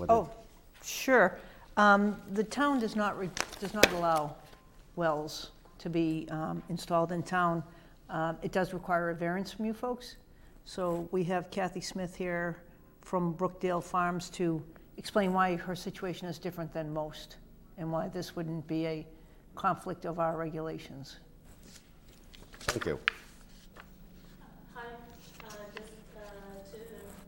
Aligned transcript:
What 0.00 0.10
Oh, 0.10 0.30
sure. 0.82 1.36
Um, 1.76 2.16
The 2.32 2.42
town 2.44 2.80
does 2.80 2.96
not, 2.96 3.18
re- 3.18 3.28
does 3.60 3.74
not 3.74 3.92
allow 3.92 4.34
wells 4.96 5.50
to 5.78 5.90
be 5.90 6.26
um, 6.30 6.62
installed 6.70 7.12
in 7.12 7.22
town. 7.22 7.62
Uh, 8.08 8.32
It 8.42 8.50
does 8.50 8.72
require 8.72 9.10
a 9.10 9.14
variance 9.14 9.52
from 9.52 9.66
you 9.66 9.74
folks. 9.74 10.16
So 10.64 11.06
we 11.12 11.22
have 11.24 11.50
Kathy 11.50 11.82
Smith 11.82 12.16
here 12.16 12.56
from 13.02 13.34
Brookdale 13.34 13.82
Farms 13.84 14.30
to 14.30 14.62
explain 14.96 15.34
why 15.34 15.56
her 15.56 15.76
situation 15.76 16.28
is 16.28 16.38
different 16.38 16.72
than 16.72 16.92
most 16.94 17.36
and 17.76 17.92
why 17.92 18.08
this 18.08 18.34
wouldn't 18.34 18.66
be 18.66 18.86
a 18.86 19.06
conflict 19.54 20.06
of 20.06 20.18
our 20.18 20.36
regulations. 20.36 21.18
Thank 22.60 22.86
you. 22.86 22.98
Hi, 24.74 24.80
uh, 25.44 25.50
just 25.74 25.90
uh, 26.16 26.20
to 26.72 26.78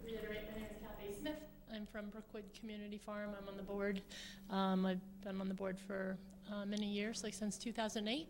reiterate, 0.07 0.49
my 0.53 0.61
name 0.61 0.69
is 0.71 0.79
Kathy 0.81 1.21
Smith. 1.21 1.37
I'm 1.75 1.82
from 1.93 2.09
Brookwood 2.09 2.45
Community 2.59 2.97
Farm. 2.97 3.31
I'm 3.39 3.47
on 3.47 3.59
the 3.59 3.63
board. 3.63 4.01
Um, 4.49 4.87
I've 4.87 5.01
been 5.23 5.39
on 5.43 5.49
the 5.49 5.55
board 5.55 5.79
for 5.79 6.17
uh, 6.51 6.65
many 6.65 6.87
years, 6.87 7.23
like 7.23 7.35
since 7.35 7.59
2008. 7.59 8.29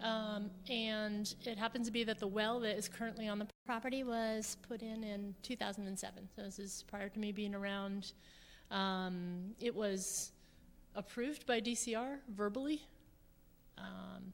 Um, 0.00 0.50
and 0.68 1.32
it 1.44 1.56
happens 1.56 1.86
to 1.86 1.92
be 1.92 2.02
that 2.02 2.18
the 2.18 2.26
well 2.26 2.58
that 2.60 2.76
is 2.76 2.88
currently 2.88 3.28
on 3.28 3.38
the 3.38 3.46
property 3.64 4.02
was 4.02 4.56
put 4.68 4.82
in 4.82 5.04
in 5.04 5.34
2007. 5.44 6.28
So 6.34 6.42
this 6.42 6.58
is 6.58 6.84
prior 6.88 7.08
to 7.08 7.18
me 7.20 7.30
being 7.30 7.54
around. 7.54 8.14
Um, 8.72 9.54
it 9.60 9.74
was 9.74 10.32
approved 10.96 11.46
by 11.46 11.60
DCR 11.60 12.16
verbally. 12.34 12.82
Um, 13.76 14.32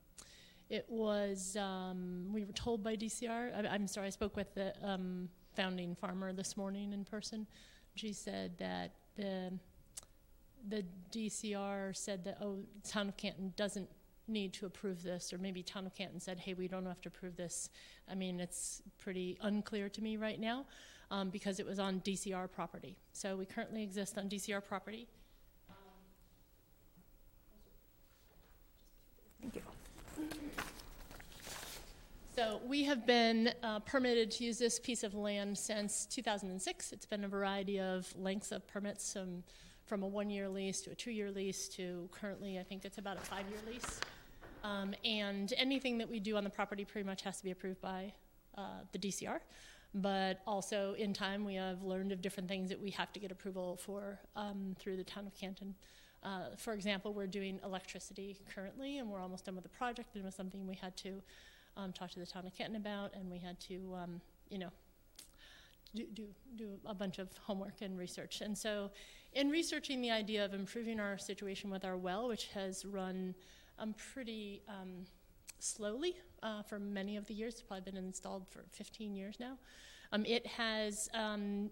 it 0.71 0.87
was, 0.89 1.55
um, 1.61 2.31
we 2.33 2.45
were 2.47 2.53
told 2.53 2.83
by 2.83 2.97
DCR, 2.97 3.55
I, 3.55 3.69
I'm 3.69 3.87
sorry, 3.87 4.07
I 4.07 4.11
spoke 4.11 4.37
with 4.37 4.55
the 4.55 4.73
um, 4.83 5.29
founding 5.55 5.95
farmer 5.95 6.33
this 6.33 6.57
morning 6.57 6.95
in 6.95 7.05
person. 7.05 7.47
She 7.95 8.13
said 8.13 8.59
that 8.59 8.93
the, 9.17 9.53
the 10.69 10.85
DCR 11.13 11.97
said 11.97 12.25
that, 12.25 12.39
oh, 12.41 12.59
Town 12.89 13.09
of 13.09 13.17
Canton 13.17 13.53
doesn't 13.57 13.89
need 14.27 14.53
to 14.55 14.67
approve 14.67 15.03
this, 15.03 15.33
or 15.33 15.39
maybe 15.39 15.63
Town 15.63 15.87
of 15.87 15.95
Canton 15.95 16.21
said, 16.21 16.39
hey, 16.39 16.55
we 16.55 16.67
don't 16.67 16.87
have 16.87 17.01
to 17.03 17.09
approve 17.09 17.37
this. 17.37 17.71
I 18.11 18.15
mean, 18.15 18.41
it's 18.41 18.83
pretty 18.99 19.39
unclear 19.43 19.89
to 19.89 20.03
me 20.03 20.17
right 20.17 20.41
now 20.41 20.65
um, 21.11 21.31
because 21.31 21.61
it 21.61 21.67
was 21.67 21.79
on 21.79 22.01
DCR 22.01 22.51
property. 22.51 22.97
So 23.13 23.37
we 23.37 23.45
currently 23.45 23.83
exist 23.83 24.19
on 24.19 24.29
DCR 24.29 24.65
property. 24.65 25.07
Thank 29.41 29.57
you. 29.57 29.74
So 32.35 32.61
we 32.67 32.83
have 32.83 33.07
been 33.07 33.53
uh, 33.63 33.79
permitted 33.79 34.33
to 34.33 34.45
use 34.45 34.59
this 34.59 34.81
piece 34.81 35.05
of 35.05 35.15
land 35.15 35.57
since 35.57 36.05
2006. 36.07 36.91
It's 36.91 37.07
been 37.07 37.23
a 37.23 37.29
variety 37.29 37.79
of 37.79 38.13
lengths 38.19 38.51
of 38.51 38.67
permits, 38.67 39.15
um, 39.15 39.45
from 39.85 40.03
a 40.03 40.09
one-year 40.09 40.49
lease 40.49 40.81
to 40.81 40.91
a 40.91 40.97
two-year 40.97 41.31
lease 41.31 41.69
to 41.69 42.09
currently, 42.11 42.59
I 42.59 42.65
think 42.65 42.85
it's 42.85 42.99
about 42.99 43.19
a 43.19 43.21
five-year 43.21 43.61
lease. 43.73 44.01
Um, 44.65 44.97
and 45.05 45.53
anything 45.57 45.97
that 45.99 46.11
we 46.11 46.19
do 46.19 46.37
on 46.37 46.43
the 46.43 46.51
property 46.51 46.85
pretty 46.85 47.07
much 47.07 47.23
has 47.23 47.37
to 47.39 47.45
be 47.45 47.53
approved 47.53 47.81
by 47.81 48.13
uh, 48.59 48.81
the 48.91 48.99
DCR. 48.99 49.39
But 49.95 50.41
also, 50.45 50.95
in 50.99 51.13
time, 51.13 51.45
we 51.45 51.55
have 51.55 51.85
learned 51.85 52.11
of 52.11 52.21
different 52.21 52.49
things 52.49 52.69
that 52.69 52.81
we 52.81 52.91
have 52.91 53.13
to 53.13 53.21
get 53.21 53.31
approval 53.31 53.77
for 53.77 54.19
um, 54.35 54.75
through 54.81 54.97
the 54.97 55.05
town 55.05 55.29
of 55.29 55.37
Canton. 55.37 55.77
Uh, 56.25 56.57
for 56.57 56.73
example, 56.73 57.15
we're 57.15 57.29
doing 57.29 57.61
electricity 57.63 58.37
currently, 58.53 58.99
and 58.99 59.09
we're 59.09 59.21
almost 59.21 59.45
done 59.45 59.55
with 59.55 59.63
the 59.63 59.71
project. 59.71 60.09
And 60.15 60.25
it 60.25 60.27
was 60.27 60.35
something 60.35 60.67
we 60.67 60.75
had 60.75 60.97
to 60.97 61.23
um, 61.77 61.93
talk 61.93 62.11
to 62.11 62.21
the 62.21 62.27
town 62.27 62.47
of 62.47 62.55
Canton 62.55 62.77
about, 62.77 63.15
and 63.15 63.31
we 63.31 63.39
had 63.39 63.59
to, 63.61 63.95
um, 63.95 64.21
you 64.49 64.59
know, 64.59 64.71
do, 65.95 66.05
do, 66.13 66.27
do 66.57 66.69
a 66.87 66.95
bunch 66.95 67.19
of 67.19 67.29
homework 67.39 67.83
and 67.83 67.99
research. 67.99 68.41
And 68.41 68.57
so, 68.57 68.91
in 69.33 69.51
researching 69.51 70.01
the 70.01 70.11
idea 70.11 70.45
of 70.45 70.55
improving 70.55 71.01
our 71.01 71.19
situation 71.19 71.71
with 71.71 71.85
our 71.85 71.97
well, 71.97 72.29
which 72.29 72.47
has 72.49 72.85
run 72.85 73.35
um, 73.79 73.95
pretty 74.13 74.63
um, 74.69 75.05
slowly 75.59 76.17
uh, 76.43 76.63
for 76.63 76.79
many 76.79 77.17
of 77.17 77.27
the 77.27 77.35
years, 77.35 77.55
it's 77.55 77.63
probably 77.63 77.91
been 77.91 78.05
installed 78.05 78.47
for 78.49 78.65
15 78.73 79.15
years 79.15 79.37
now, 79.41 79.59
um, 80.13 80.25
it 80.27 80.47
has 80.47 81.09
um, 81.15 81.71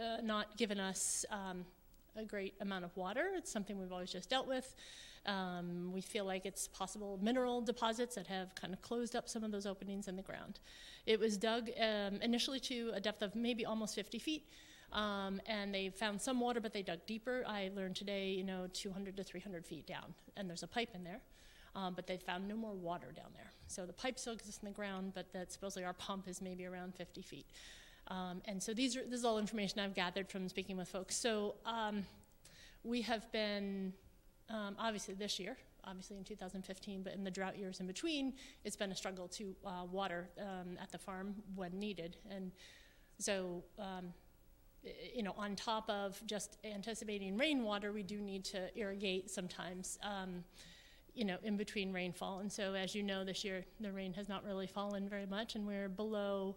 uh, 0.00 0.18
not 0.22 0.56
given 0.56 0.80
us 0.80 1.24
um, 1.30 1.64
a 2.16 2.24
great 2.24 2.54
amount 2.60 2.84
of 2.84 2.96
water. 2.96 3.30
It's 3.34 3.50
something 3.50 3.78
we've 3.78 3.92
always 3.92 4.12
just 4.12 4.30
dealt 4.30 4.46
with. 4.46 4.74
Um, 5.26 5.92
we 5.92 6.00
feel 6.00 6.24
like 6.24 6.46
it's 6.46 6.68
possible 6.68 7.18
mineral 7.22 7.60
deposits 7.60 8.14
that 8.14 8.26
have 8.26 8.54
kind 8.54 8.72
of 8.72 8.80
closed 8.80 9.14
up 9.14 9.28
some 9.28 9.44
of 9.44 9.52
those 9.52 9.66
openings 9.66 10.08
in 10.08 10.16
the 10.16 10.22
ground. 10.22 10.60
It 11.06 11.20
was 11.20 11.36
dug 11.36 11.68
um, 11.78 12.20
initially 12.22 12.60
to 12.60 12.92
a 12.94 13.00
depth 13.00 13.22
of 13.22 13.34
maybe 13.34 13.66
almost 13.66 13.94
50 13.94 14.18
feet, 14.18 14.46
um, 14.92 15.40
and 15.46 15.74
they 15.74 15.90
found 15.90 16.20
some 16.20 16.40
water, 16.40 16.60
but 16.60 16.72
they 16.72 16.82
dug 16.82 17.00
deeper. 17.06 17.44
I 17.46 17.70
learned 17.74 17.96
today, 17.96 18.30
you 18.30 18.44
know, 18.44 18.66
200 18.72 19.16
to 19.18 19.24
300 19.24 19.66
feet 19.66 19.86
down, 19.86 20.14
and 20.36 20.48
there's 20.48 20.62
a 20.62 20.68
pipe 20.68 20.90
in 20.94 21.04
there. 21.04 21.20
Um, 21.76 21.94
but 21.94 22.08
they 22.08 22.16
found 22.16 22.48
no 22.48 22.56
more 22.56 22.72
water 22.72 23.12
down 23.14 23.28
there. 23.32 23.52
So 23.68 23.86
the 23.86 23.92
pipe 23.92 24.18
still 24.18 24.32
exists 24.32 24.60
in 24.60 24.68
the 24.68 24.74
ground, 24.74 25.12
but 25.14 25.32
that 25.32 25.52
supposedly 25.52 25.84
our 25.84 25.92
pump 25.92 26.26
is 26.26 26.42
maybe 26.42 26.66
around 26.66 26.96
50 26.96 27.22
feet. 27.22 27.46
Um, 28.10 28.42
and 28.44 28.60
so 28.60 28.74
these 28.74 28.96
are, 28.96 29.04
this 29.04 29.20
is 29.20 29.24
all 29.24 29.38
information 29.38 29.78
I've 29.80 29.94
gathered 29.94 30.28
from 30.28 30.48
speaking 30.48 30.76
with 30.76 30.88
folks. 30.88 31.16
So 31.16 31.54
um, 31.64 32.04
we 32.82 33.02
have 33.02 33.30
been 33.30 33.92
um, 34.48 34.74
obviously 34.78 35.14
this 35.14 35.38
year, 35.38 35.56
obviously 35.84 36.16
in 36.16 36.24
2015, 36.24 37.02
but 37.02 37.14
in 37.14 37.22
the 37.22 37.30
drought 37.30 37.56
years 37.56 37.78
in 37.80 37.86
between, 37.86 38.34
it's 38.64 38.76
been 38.76 38.90
a 38.90 38.96
struggle 38.96 39.28
to 39.28 39.54
uh, 39.64 39.84
water 39.90 40.28
um, 40.40 40.76
at 40.82 40.90
the 40.90 40.98
farm 40.98 41.36
when 41.54 41.78
needed. 41.78 42.16
And 42.30 42.50
so, 43.18 43.62
um, 43.78 44.12
you 45.14 45.22
know, 45.22 45.34
on 45.36 45.54
top 45.54 45.88
of 45.88 46.20
just 46.26 46.56
anticipating 46.64 47.36
rainwater, 47.36 47.92
we 47.92 48.02
do 48.02 48.20
need 48.20 48.44
to 48.46 48.76
irrigate 48.76 49.30
sometimes, 49.30 49.98
um, 50.02 50.42
you 51.14 51.24
know, 51.24 51.36
in 51.44 51.56
between 51.56 51.92
rainfall. 51.92 52.40
And 52.40 52.50
so, 52.50 52.74
as 52.74 52.94
you 52.94 53.02
know, 53.02 53.24
this 53.24 53.44
year 53.44 53.64
the 53.78 53.92
rain 53.92 54.12
has 54.14 54.28
not 54.28 54.44
really 54.44 54.66
fallen 54.66 55.08
very 55.08 55.26
much, 55.26 55.54
and 55.54 55.66
we're 55.66 55.88
below. 55.88 56.56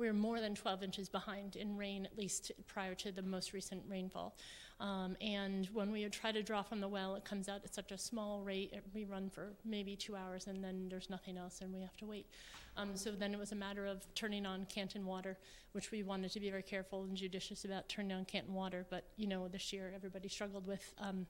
We're 0.00 0.14
more 0.14 0.40
than 0.40 0.54
12 0.54 0.82
inches 0.82 1.10
behind 1.10 1.56
in 1.56 1.76
rain, 1.76 2.06
at 2.06 2.16
least 2.16 2.52
prior 2.66 2.94
to 2.94 3.12
the 3.12 3.20
most 3.20 3.52
recent 3.52 3.82
rainfall. 3.86 4.34
Um, 4.80 5.14
and 5.20 5.68
when 5.74 5.92
we 5.92 6.08
try 6.08 6.32
to 6.32 6.42
draw 6.42 6.62
from 6.62 6.80
the 6.80 6.88
well, 6.88 7.16
it 7.16 7.24
comes 7.26 7.50
out 7.50 7.60
at 7.64 7.74
such 7.74 7.92
a 7.92 7.98
small 7.98 8.40
rate. 8.40 8.72
We 8.94 9.04
run 9.04 9.28
for 9.28 9.52
maybe 9.62 9.96
two 9.96 10.16
hours, 10.16 10.46
and 10.46 10.64
then 10.64 10.88
there's 10.88 11.10
nothing 11.10 11.36
else, 11.36 11.60
and 11.60 11.70
we 11.74 11.82
have 11.82 11.98
to 11.98 12.06
wait. 12.06 12.24
Um, 12.78 12.96
so 12.96 13.10
then 13.10 13.34
it 13.34 13.38
was 13.38 13.52
a 13.52 13.56
matter 13.56 13.84
of 13.84 14.06
turning 14.14 14.46
on 14.46 14.64
Canton 14.70 15.04
water, 15.04 15.36
which 15.72 15.90
we 15.90 16.02
wanted 16.02 16.32
to 16.32 16.40
be 16.40 16.48
very 16.48 16.62
careful 16.62 17.02
and 17.02 17.14
judicious 17.14 17.66
about 17.66 17.86
turning 17.90 18.12
on 18.12 18.24
Canton 18.24 18.54
water. 18.54 18.86
But 18.88 19.04
you 19.18 19.26
know, 19.26 19.48
this 19.48 19.70
year 19.70 19.92
everybody 19.94 20.28
struggled 20.28 20.66
with 20.66 20.94
um, 20.96 21.26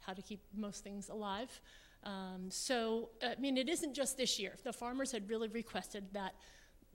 how 0.00 0.12
to 0.12 0.22
keep 0.22 0.40
most 0.56 0.82
things 0.82 1.08
alive. 1.08 1.60
Um, 2.02 2.50
so 2.50 3.10
I 3.22 3.36
mean, 3.38 3.56
it 3.56 3.68
isn't 3.68 3.94
just 3.94 4.16
this 4.16 4.40
year. 4.40 4.56
The 4.64 4.72
farmers 4.72 5.12
had 5.12 5.30
really 5.30 5.46
requested 5.46 6.06
that 6.14 6.34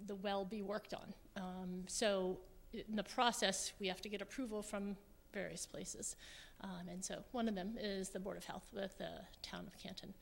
the 0.07 0.15
well 0.15 0.45
be 0.45 0.61
worked 0.61 0.93
on. 0.93 1.13
Um, 1.37 1.83
so 1.87 2.39
in 2.73 2.95
the 2.95 3.03
process, 3.03 3.73
we 3.79 3.87
have 3.87 4.01
to 4.01 4.09
get 4.09 4.21
approval 4.21 4.61
from 4.61 4.95
various 5.33 5.65
places. 5.65 6.15
Um, 6.61 6.87
and 6.89 7.03
so 7.03 7.23
one 7.31 7.47
of 7.47 7.55
them 7.55 7.75
is 7.79 8.09
the 8.09 8.19
Board 8.19 8.37
of 8.37 8.45
Health 8.45 8.67
with 8.73 8.97
the 8.97 9.09
town 9.41 9.65
of 9.67 9.77
Canton. 9.77 10.13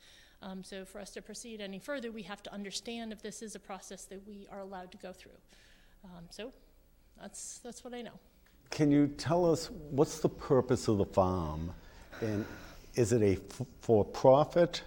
Um, 0.42 0.64
so 0.64 0.86
for 0.86 1.00
us 1.00 1.12
to 1.12 1.22
proceed 1.22 1.62
any 1.62 1.80
further, 1.80 2.12
we 2.12 2.24
have 2.24 2.42
to 2.44 2.54
understand 2.54 3.14
if 3.14 3.22
this 3.22 3.42
is 3.42 3.56
a 3.56 3.60
process 3.60 4.06
that 4.06 4.26
we 4.28 4.48
are 4.52 4.60
allowed 4.60 4.92
to 4.92 4.98
go 4.98 5.14
through. 5.14 5.38
Um, 6.04 6.26
so 6.30 6.52
that's, 7.20 7.60
that's 7.60 7.84
what 7.84 7.94
I 7.94 8.02
know. 8.02 8.20
Can 8.72 8.90
you 8.90 9.08
tell 9.08 9.52
us 9.52 9.70
what's 9.92 10.20
the 10.20 10.30
purpose 10.30 10.88
of 10.88 10.98
the 10.98 11.06
farm? 11.06 11.74
And 12.22 12.46
is 12.96 13.12
it 13.12 13.22
a 13.22 13.34
f- 13.34 13.68
for-profit? 13.82 14.82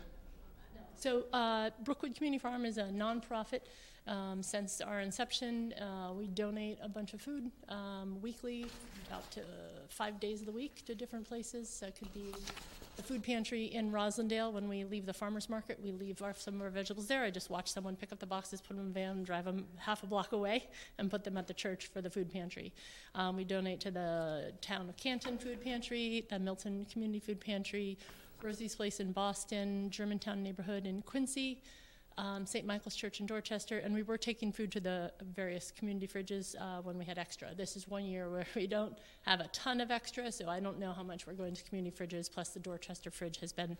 So 0.97 1.25
uh, 1.33 1.71
Brookwood 1.85 2.17
Community 2.17 2.41
Farm 2.41 2.65
is 2.65 2.79
a 2.79 2.85
nonprofit. 2.85 3.61
Um, 4.07 4.43
since 4.43 4.83
our 4.83 5.01
inception, 5.01 5.73
uh, 5.75 6.13
we 6.13 6.27
donate 6.27 6.79
a 6.83 6.89
bunch 6.89 7.15
of 7.15 7.23
food 7.23 7.51
um, 7.71 8.21
weekly, 8.21 8.67
out 9.11 9.31
to 9.31 9.41
five 9.89 10.21
days 10.21 10.41
of 10.41 10.47
the 10.47 10.53
week 10.53 10.85
to 10.85 10.95
different 10.95 11.27
places. 11.27 11.71
So 11.71 11.87
it 11.87 11.97
could 11.97 12.13
be 12.13 12.33
the 12.97 13.03
food 13.03 13.23
pantry 13.23 13.65
in 13.65 13.91
Roslindale. 13.91 14.53
When 14.53 14.69
we 14.69 14.85
leave 14.85 15.07
the 15.07 15.15
farmers 15.15 15.49
market, 15.49 15.79
we 15.83 15.91
leave 15.91 16.21
our, 16.21 16.35
some 16.35 16.57
of 16.57 16.63
our 16.63 16.71
vegetables 16.71 17.07
there. 17.07 17.25
I 17.25 17.31
just 17.31 17.49
watch 17.49 17.73
someone 17.73 17.97
pick 17.97 18.13
up 18.13 18.19
the 18.19 18.27
boxes, 18.27 18.61
put 18.61 18.77
them 18.77 18.87
in 18.87 18.91
a 18.91 18.95
van, 18.95 19.23
drive 19.23 19.47
them 19.47 19.65
half 19.77 20.03
a 20.03 20.07
block 20.07 20.33
away, 20.33 20.69
and 20.99 21.11
put 21.11 21.25
them 21.25 21.39
at 21.39 21.47
the 21.47 21.55
church 21.55 21.87
for 21.87 22.03
the 22.03 22.11
food 22.11 22.31
pantry. 22.31 22.75
Um, 23.15 23.37
we 23.37 23.45
donate 23.45 23.81
to 23.81 23.91
the 23.91 24.53
town 24.61 24.89
of 24.89 24.97
Canton 24.99 25.39
Food 25.39 25.63
Pantry, 25.63 26.27
the 26.29 26.39
Milton 26.39 26.87
Community 26.93 27.21
Food 27.21 27.41
Pantry, 27.41 27.97
Rosie's 28.43 28.75
Place 28.75 29.01
in 29.01 29.13
Boston, 29.13 29.89
Germantown 29.89 30.43
neighborhood 30.43 30.87
in 30.87 31.01
Quincy, 31.03 31.63
um, 32.17 32.47
St. 32.47 32.67
Michael's 32.67 32.95
Church 32.95 33.21
in 33.21 33.27
Dorchester, 33.27 33.79
and 33.79 33.95
we 33.95 34.03
were 34.03 34.19
taking 34.19 34.53
food 34.53 34.71
to 34.73 34.81
the 34.81 35.13
various 35.35 35.71
community 35.71 36.07
fridges 36.07 36.55
uh, 36.61 36.81
when 36.83 36.97
we 36.97 37.05
had 37.05 37.19
extra. 37.19 37.55
This 37.55 37.77
is 37.77 37.89
one 37.89 38.05
year 38.05 38.31
where 38.31 38.47
we 38.55 38.67
don't 38.67 38.97
have 39.23 39.41
a 39.41 39.49
ton 39.49 39.81
of 39.81 39.91
extra, 39.91 40.31
so 40.31 40.49
I 40.49 40.61
don't 40.61 40.79
know 40.79 40.93
how 40.93 41.03
much 41.03 41.27
we're 41.27 41.35
going 41.35 41.55
to 41.55 41.65
community 41.65 41.97
fridges. 41.97 42.31
Plus, 42.31 42.51
the 42.51 42.61
Dorchester 42.61 43.11
fridge 43.11 43.39
has 43.41 43.53
been 43.53 43.77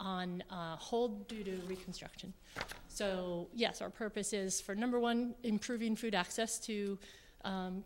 on 0.00 0.42
uh, 0.50 0.76
hold 0.76 1.26
due 1.28 1.44
to 1.44 1.52
reconstruction. 1.66 2.32
So, 2.88 3.48
yes, 3.54 3.80
our 3.80 3.90
purpose 3.90 4.32
is 4.32 4.60
for 4.60 4.74
number 4.74 5.00
one, 5.00 5.34
improving 5.42 5.96
food 5.96 6.14
access 6.14 6.58
to 6.60 6.98
um, 7.44 7.84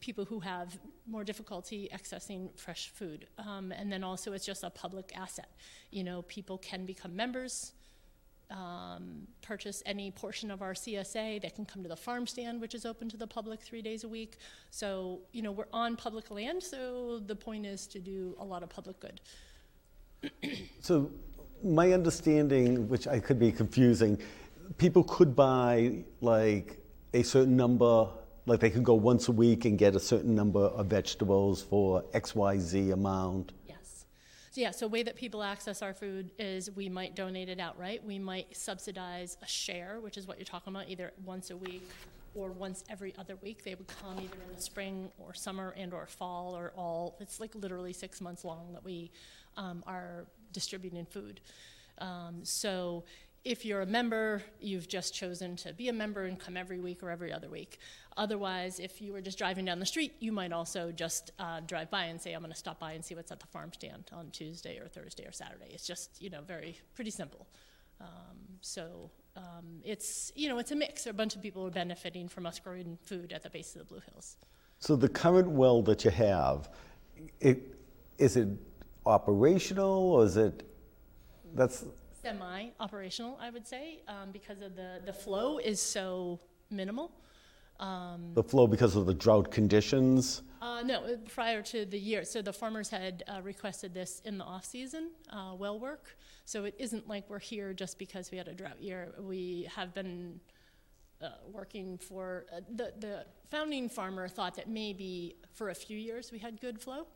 people 0.00 0.24
who 0.24 0.40
have 0.40 0.78
more 1.06 1.24
difficulty 1.24 1.88
accessing 1.94 2.48
fresh 2.58 2.90
food. 2.94 3.26
Um, 3.38 3.72
and 3.72 3.90
then 3.90 4.04
also, 4.04 4.32
it's 4.32 4.46
just 4.46 4.64
a 4.64 4.70
public 4.70 5.12
asset. 5.16 5.50
You 5.90 6.04
know, 6.04 6.22
people 6.22 6.58
can 6.58 6.86
become 6.86 7.14
members, 7.14 7.72
um, 8.50 9.26
purchase 9.42 9.82
any 9.86 10.10
portion 10.10 10.50
of 10.50 10.62
our 10.62 10.72
CSA. 10.72 11.42
They 11.42 11.50
can 11.50 11.64
come 11.64 11.82
to 11.82 11.88
the 11.88 11.96
farm 11.96 12.26
stand, 12.26 12.60
which 12.60 12.74
is 12.74 12.86
open 12.86 13.08
to 13.10 13.16
the 13.16 13.26
public 13.26 13.60
three 13.60 13.82
days 13.82 14.04
a 14.04 14.08
week. 14.08 14.38
So, 14.70 15.20
you 15.32 15.42
know, 15.42 15.52
we're 15.52 15.66
on 15.72 15.96
public 15.96 16.30
land, 16.30 16.62
so 16.62 17.18
the 17.18 17.36
point 17.36 17.66
is 17.66 17.86
to 17.88 17.98
do 17.98 18.36
a 18.38 18.44
lot 18.44 18.62
of 18.62 18.68
public 18.68 19.00
good. 19.00 19.20
So 20.80 21.10
my 21.62 21.92
understanding, 21.92 22.88
which 22.88 23.06
I 23.06 23.18
could 23.18 23.38
be 23.38 23.52
confusing, 23.52 24.18
people 24.78 25.04
could 25.04 25.34
buy 25.34 26.04
like 26.20 26.78
a 27.14 27.22
certain 27.22 27.56
number, 27.56 28.08
like 28.46 28.60
they 28.60 28.70
could 28.70 28.84
go 28.84 28.94
once 28.94 29.28
a 29.28 29.32
week 29.32 29.64
and 29.64 29.78
get 29.78 29.94
a 29.94 30.00
certain 30.00 30.34
number 30.34 30.60
of 30.60 30.86
vegetables 30.86 31.62
for 31.62 32.02
XYZ 32.14 32.92
amount. 32.92 33.52
So 34.50 34.60
yeah, 34.60 34.70
so 34.70 34.86
way 34.86 35.02
that 35.02 35.14
people 35.14 35.42
access 35.42 35.82
our 35.82 35.92
food 35.92 36.30
is 36.38 36.70
we 36.70 36.88
might 36.88 37.14
donate 37.14 37.48
it 37.48 37.60
outright. 37.60 38.02
We 38.04 38.18
might 38.18 38.56
subsidize 38.56 39.36
a 39.42 39.46
share, 39.46 39.98
which 40.00 40.16
is 40.16 40.26
what 40.26 40.38
you're 40.38 40.46
talking 40.46 40.72
about, 40.74 40.88
either 40.88 41.12
once 41.24 41.50
a 41.50 41.56
week 41.56 41.88
or 42.34 42.50
once 42.50 42.82
every 42.88 43.14
other 43.18 43.36
week. 43.36 43.64
They 43.64 43.74
would 43.74 43.88
come 43.88 44.18
either 44.18 44.36
in 44.48 44.56
the 44.56 44.62
spring 44.62 45.10
or 45.18 45.34
summer 45.34 45.74
and 45.76 45.92
or 45.92 46.06
fall 46.06 46.56
or 46.56 46.72
all. 46.76 47.16
It's 47.20 47.40
like 47.40 47.54
literally 47.54 47.92
six 47.92 48.20
months 48.20 48.44
long 48.44 48.72
that 48.72 48.84
we 48.84 49.10
um, 49.56 49.84
are 49.86 50.26
distributing 50.52 51.04
food. 51.04 51.40
Um, 51.98 52.40
so 52.42 53.04
if 53.48 53.64
you're 53.64 53.80
a 53.80 53.86
member, 53.86 54.42
you've 54.60 54.88
just 54.88 55.14
chosen 55.14 55.56
to 55.56 55.72
be 55.72 55.88
a 55.88 55.92
member 55.92 56.24
and 56.24 56.38
come 56.38 56.54
every 56.54 56.78
week 56.78 57.02
or 57.02 57.08
every 57.08 57.32
other 57.32 57.48
week. 57.48 57.78
Otherwise, 58.18 58.78
if 58.78 59.00
you 59.00 59.10
were 59.14 59.22
just 59.22 59.38
driving 59.38 59.64
down 59.64 59.78
the 59.78 59.86
street, 59.86 60.12
you 60.20 60.32
might 60.32 60.52
also 60.52 60.92
just 60.92 61.30
uh, 61.38 61.60
drive 61.60 61.90
by 61.90 62.04
and 62.04 62.20
say, 62.20 62.34
I'm 62.34 62.42
going 62.42 62.52
to 62.52 62.58
stop 62.58 62.78
by 62.78 62.92
and 62.92 63.02
see 63.02 63.14
what's 63.14 63.32
at 63.32 63.40
the 63.40 63.46
farm 63.46 63.72
stand 63.72 64.10
on 64.12 64.30
Tuesday 64.32 64.78
or 64.78 64.86
Thursday 64.86 65.24
or 65.24 65.32
Saturday. 65.32 65.70
It's 65.70 65.86
just, 65.86 66.20
you 66.20 66.28
know, 66.28 66.42
very, 66.42 66.78
pretty 66.94 67.10
simple. 67.10 67.46
Um, 68.02 68.36
so 68.60 69.10
um, 69.34 69.80
it's, 69.82 70.30
you 70.36 70.50
know, 70.50 70.58
it's 70.58 70.72
a 70.72 70.76
mix. 70.76 71.06
A 71.06 71.14
bunch 71.14 71.34
of 71.34 71.40
people 71.40 71.66
are 71.66 71.70
benefiting 71.70 72.28
from 72.28 72.44
us 72.44 72.60
growing 72.60 72.98
food 73.02 73.32
at 73.32 73.42
the 73.42 73.50
base 73.50 73.74
of 73.74 73.78
the 73.78 73.86
Blue 73.86 74.02
Hills. 74.12 74.36
So 74.78 74.94
the 74.94 75.08
current 75.08 75.48
well 75.48 75.80
that 75.82 76.04
you 76.04 76.10
have, 76.10 76.68
it, 77.40 77.62
is 78.18 78.36
it 78.36 78.48
operational 79.06 80.12
or 80.12 80.26
is 80.26 80.36
it, 80.36 80.64
that's, 81.54 81.86
Semi-operational, 82.28 83.38
I 83.40 83.48
would 83.48 83.66
say, 83.66 84.00
um, 84.06 84.30
because 84.32 84.60
of 84.60 84.76
the, 84.76 85.00
the 85.04 85.12
flow 85.12 85.56
is 85.58 85.80
so 85.80 86.38
minimal. 86.70 87.10
Um, 87.80 88.32
the 88.34 88.42
flow 88.42 88.66
because 88.66 88.96
of 88.96 89.06
the 89.06 89.14
drought 89.14 89.50
conditions? 89.50 90.42
Uh, 90.60 90.82
no, 90.82 91.04
uh, 91.04 91.16
prior 91.28 91.62
to 91.62 91.86
the 91.86 91.98
year. 91.98 92.24
So 92.24 92.42
the 92.42 92.52
farmers 92.52 92.90
had 92.90 93.22
uh, 93.28 93.40
requested 93.42 93.94
this 93.94 94.20
in 94.26 94.36
the 94.36 94.44
off 94.44 94.66
season, 94.66 95.12
uh, 95.30 95.54
well 95.56 95.78
work. 95.80 96.18
So 96.44 96.64
it 96.64 96.74
isn't 96.78 97.08
like 97.08 97.30
we're 97.30 97.38
here 97.38 97.72
just 97.72 97.98
because 97.98 98.30
we 98.30 98.36
had 98.36 98.48
a 98.48 98.54
drought 98.54 98.82
year. 98.82 99.14
We 99.20 99.68
have 99.74 99.94
been 99.94 100.40
uh, 101.22 101.28
working 101.50 101.98
for 101.98 102.46
uh, 102.54 102.60
the 102.76 102.92
the 102.98 103.26
founding 103.50 103.88
farmer 103.88 104.28
thought 104.28 104.54
that 104.56 104.68
maybe 104.68 105.36
for 105.52 105.70
a 105.70 105.74
few 105.74 105.96
years 105.96 106.30
we 106.30 106.38
had 106.38 106.60
good 106.60 106.80
flow. 106.80 107.06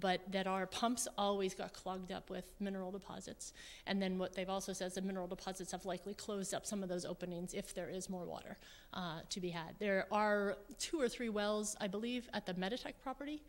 But 0.00 0.20
that 0.32 0.46
our 0.46 0.66
pumps 0.66 1.08
always 1.16 1.54
got 1.54 1.72
clogged 1.72 2.12
up 2.12 2.30
with 2.30 2.44
mineral 2.60 2.90
deposits. 2.90 3.52
And 3.86 4.00
then 4.00 4.18
what 4.18 4.34
they've 4.34 4.48
also 4.48 4.72
said 4.72 4.88
is 4.88 4.94
the 4.94 5.02
mineral 5.02 5.26
deposits 5.26 5.72
have 5.72 5.84
likely 5.84 6.14
closed 6.14 6.54
up 6.54 6.66
some 6.66 6.82
of 6.82 6.88
those 6.88 7.04
openings 7.04 7.54
if 7.54 7.74
there 7.74 7.88
is 7.88 8.08
more 8.08 8.24
water 8.24 8.56
uh, 8.94 9.20
to 9.30 9.40
be 9.40 9.50
had. 9.50 9.74
There 9.78 10.06
are 10.12 10.56
two 10.78 11.00
or 11.00 11.08
three 11.08 11.28
wells, 11.28 11.76
I 11.80 11.88
believe, 11.88 12.28
at 12.32 12.46
the 12.46 12.54
Meditech 12.54 12.94
property. 13.02 13.42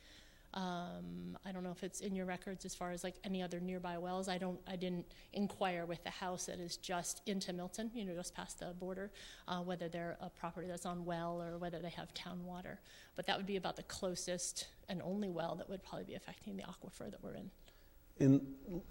Um, 0.54 1.38
I 1.46 1.52
don't 1.52 1.64
know 1.64 1.72
if 1.72 1.84
it's 1.84 2.02
in 2.02 2.16
your 2.16 2.26
records 2.26 2.66
as 2.66 2.74
far 2.74 2.92
as 2.92 3.04
like 3.04 3.16
any 3.24 3.42
other 3.44 3.60
nearby 3.60 3.98
wells. 3.98 4.28
I 4.28 4.38
don't. 4.38 4.60
I 4.68 4.76
didn't 4.76 5.06
inquire 5.34 5.86
with 5.86 6.04
the 6.04 6.10
house 6.10 6.46
that 6.46 6.60
is 6.60 6.78
just 6.78 7.22
into 7.28 7.54
Milton, 7.54 7.92
you 7.94 8.04
know, 8.04 8.16
just 8.16 8.34
past 8.34 8.60
the 8.60 8.74
border, 8.80 9.12
uh, 9.48 9.60
whether 9.60 9.88
they're 9.88 10.18
a 10.22 10.30
property 10.30 10.68
that's 10.68 10.86
on 10.86 11.06
well 11.06 11.42
or 11.42 11.58
whether 11.58 11.80
they 11.80 11.90
have 11.90 12.14
town 12.14 12.44
water. 12.46 12.80
But 13.16 13.28
that 13.28 13.38
would 13.38 13.46
be 13.46 13.58
about 13.58 13.76
the 13.76 13.84
closest 13.84 14.68
and 14.88 15.02
only 15.04 15.30
well 15.30 15.56
that 15.56 15.70
would 15.70 15.84
probably 15.84 16.06
be 16.06 16.16
affecting 16.16 16.58
the 16.58 16.64
aquifer 16.64 17.12
that 17.12 17.24
we're 17.24 17.36
in. 17.36 17.52
And 18.20 18.42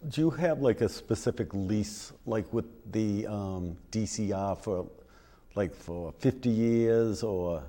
do 0.09 0.23
you 0.23 0.31
have 0.31 0.61
like 0.61 0.81
a 0.81 0.89
specific 0.89 1.53
lease, 1.53 2.13
like 2.25 2.51
with 2.53 2.67
the 2.93 3.27
um, 3.27 3.77
DCR 3.91 4.57
for, 4.57 4.87
like 5.55 5.75
for 5.75 6.13
50 6.21 6.49
years 6.49 7.23
or? 7.23 7.63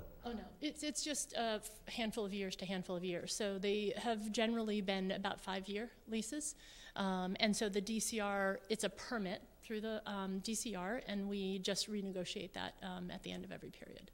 It's, 0.61 0.83
it's 0.83 1.03
just 1.03 1.33
a 1.33 1.61
handful 1.87 2.25
of 2.25 2.33
years 2.33 2.55
to 2.57 2.65
handful 2.65 2.95
of 2.95 3.03
years. 3.03 3.33
So 3.33 3.57
they 3.57 3.93
have 3.97 4.31
generally 4.31 4.81
been 4.81 5.11
about 5.11 5.39
five 5.39 5.67
year 5.67 5.89
leases. 6.09 6.55
Um, 6.95 7.37
and 7.39 7.55
so 7.55 7.69
the 7.69 7.81
DCR, 7.81 8.57
it's 8.69 8.83
a 8.83 8.89
permit 8.89 9.41
through 9.63 9.81
the 9.81 10.01
um, 10.05 10.41
DCR, 10.41 11.01
and 11.07 11.29
we 11.29 11.59
just 11.59 11.89
renegotiate 11.89 12.53
that 12.53 12.73
um, 12.83 13.11
at 13.11 13.23
the 13.23 13.31
end 13.31 13.45
of 13.45 13.51
every 13.51 13.69
period. 13.69 14.11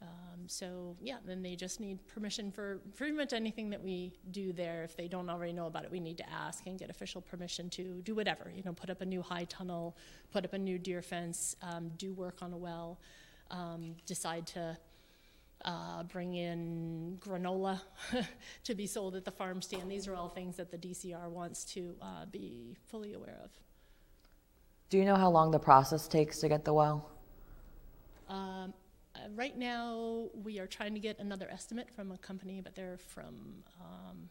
Um, 0.00 0.46
so 0.46 0.94
yeah, 1.00 1.16
then 1.24 1.42
they 1.42 1.56
just 1.56 1.80
need 1.80 2.06
permission 2.06 2.52
for 2.52 2.80
pretty 2.94 3.12
much 3.12 3.32
anything 3.32 3.70
that 3.70 3.82
we 3.82 4.12
do 4.30 4.52
there. 4.52 4.84
If 4.84 4.96
they 4.96 5.08
don't 5.08 5.28
already 5.28 5.52
know 5.52 5.66
about 5.66 5.84
it, 5.84 5.90
we 5.90 6.00
need 6.00 6.18
to 6.18 6.30
ask 6.30 6.66
and 6.66 6.78
get 6.78 6.90
official 6.90 7.20
permission 7.20 7.68
to 7.70 8.00
do 8.02 8.14
whatever. 8.14 8.52
You 8.54 8.62
know, 8.62 8.72
put 8.72 8.90
up 8.90 9.00
a 9.00 9.06
new 9.06 9.22
high 9.22 9.44
tunnel, 9.44 9.96
put 10.30 10.44
up 10.44 10.52
a 10.52 10.58
new 10.58 10.78
deer 10.78 11.02
fence, 11.02 11.56
um, 11.62 11.90
do 11.96 12.12
work 12.12 12.42
on 12.42 12.52
a 12.52 12.56
well, 12.56 13.00
um, 13.50 13.96
decide 14.06 14.46
to 14.48 14.76
uh, 15.64 16.02
bring 16.04 16.34
in 16.34 17.18
granola 17.20 17.80
to 18.64 18.74
be 18.74 18.86
sold 18.86 19.16
at 19.16 19.24
the 19.24 19.30
farm 19.30 19.60
stand. 19.60 19.90
These 19.90 20.06
are 20.08 20.14
all 20.14 20.28
things 20.28 20.56
that 20.56 20.70
the 20.70 20.78
DCR 20.78 21.28
wants 21.28 21.64
to 21.74 21.94
uh, 22.00 22.26
be 22.30 22.76
fully 22.86 23.14
aware 23.14 23.38
of. 23.42 23.50
Do 24.90 24.98
you 24.98 25.04
know 25.04 25.16
how 25.16 25.30
long 25.30 25.50
the 25.50 25.58
process 25.58 26.08
takes 26.08 26.38
to 26.38 26.48
get 26.48 26.64
the 26.64 26.72
well? 26.72 27.10
Um, 28.28 28.72
uh, 29.14 29.28
right 29.34 29.56
now, 29.56 30.28
we 30.42 30.58
are 30.58 30.66
trying 30.66 30.94
to 30.94 31.00
get 31.00 31.18
another 31.18 31.48
estimate 31.50 31.90
from 31.90 32.12
a 32.12 32.18
company, 32.18 32.60
but 32.62 32.74
they're 32.74 32.98
from, 32.98 33.64
um, 33.80 34.28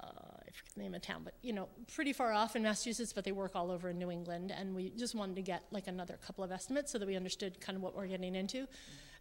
uh, 0.00 0.06
I 0.06 0.50
forget 0.52 0.74
the 0.76 0.82
name 0.82 0.94
of 0.94 1.02
town, 1.02 1.22
but 1.24 1.34
you 1.42 1.52
know, 1.52 1.68
pretty 1.92 2.12
far 2.12 2.32
off 2.32 2.56
in 2.56 2.62
Massachusetts, 2.62 3.12
but 3.12 3.24
they 3.24 3.32
work 3.32 3.52
all 3.54 3.70
over 3.70 3.90
in 3.90 3.98
New 3.98 4.10
England. 4.10 4.52
And 4.56 4.74
we 4.74 4.90
just 4.90 5.14
wanted 5.14 5.36
to 5.36 5.42
get 5.42 5.64
like 5.70 5.88
another 5.88 6.18
couple 6.24 6.44
of 6.44 6.52
estimates 6.52 6.92
so 6.92 6.98
that 6.98 7.06
we 7.06 7.16
understood 7.16 7.60
kind 7.60 7.76
of 7.76 7.82
what 7.82 7.94
we're 7.96 8.06
getting 8.06 8.34
into. 8.34 8.66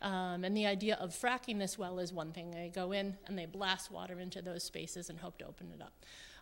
Um, 0.03 0.43
and 0.43 0.55
the 0.55 0.65
idea 0.65 0.97
of 0.99 1.11
fracking 1.11 1.57
this 1.57 1.77
well 1.77 1.97
is 1.97 2.11
one 2.11 2.33
thing. 2.33 2.51
They 2.51 2.69
go 2.73 2.91
in 2.91 3.15
and 3.25 3.39
they 3.39 3.45
blast 3.45 3.89
water 3.89 4.19
into 4.19 4.41
those 4.41 4.63
spaces 4.63 5.09
and 5.09 5.17
hope 5.17 5.37
to 5.37 5.47
open 5.47 5.71
it 5.73 5.81
up. 5.81 5.93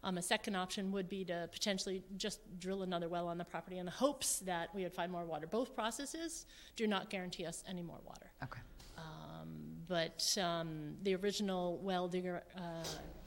Um, 0.03 0.17
a 0.17 0.21
second 0.21 0.55
option 0.55 0.91
would 0.91 1.07
be 1.07 1.23
to 1.25 1.47
potentially 1.53 2.01
just 2.17 2.39
drill 2.59 2.81
another 2.81 3.07
well 3.07 3.27
on 3.27 3.37
the 3.37 3.45
property 3.45 3.77
in 3.77 3.85
the 3.85 3.91
hopes 3.91 4.39
that 4.39 4.73
we 4.73 4.81
would 4.81 4.93
find 4.93 5.11
more 5.11 5.25
water. 5.25 5.45
Both 5.45 5.75
processes 5.75 6.47
do 6.75 6.87
not 6.87 7.11
guarantee 7.11 7.45
us 7.45 7.63
any 7.69 7.83
more 7.83 7.99
water. 8.03 8.31
Okay. 8.43 8.59
Um, 8.97 9.77
but 9.87 10.35
um, 10.41 10.95
the 11.03 11.13
original 11.15 11.79
well 11.83 12.07
digger 12.07 12.41
uh, 12.57 12.83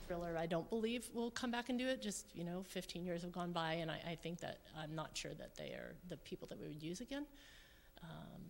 driller, 0.08 0.36
I 0.36 0.46
don't 0.46 0.68
believe 0.68 1.08
will 1.14 1.30
come 1.30 1.52
back 1.52 1.68
and 1.68 1.78
do 1.78 1.86
it. 1.86 2.02
Just 2.02 2.26
you 2.34 2.42
know, 2.42 2.64
15 2.68 3.04
years 3.04 3.22
have 3.22 3.30
gone 3.30 3.52
by, 3.52 3.74
and 3.74 3.88
I, 3.88 4.00
I 4.10 4.14
think 4.16 4.40
that 4.40 4.58
I'm 4.76 4.96
not 4.96 5.16
sure 5.16 5.32
that 5.34 5.56
they 5.56 5.68
are 5.74 5.94
the 6.08 6.16
people 6.16 6.48
that 6.48 6.60
we 6.60 6.66
would 6.66 6.82
use 6.82 7.00
again. 7.00 7.24
Um, 8.02 8.42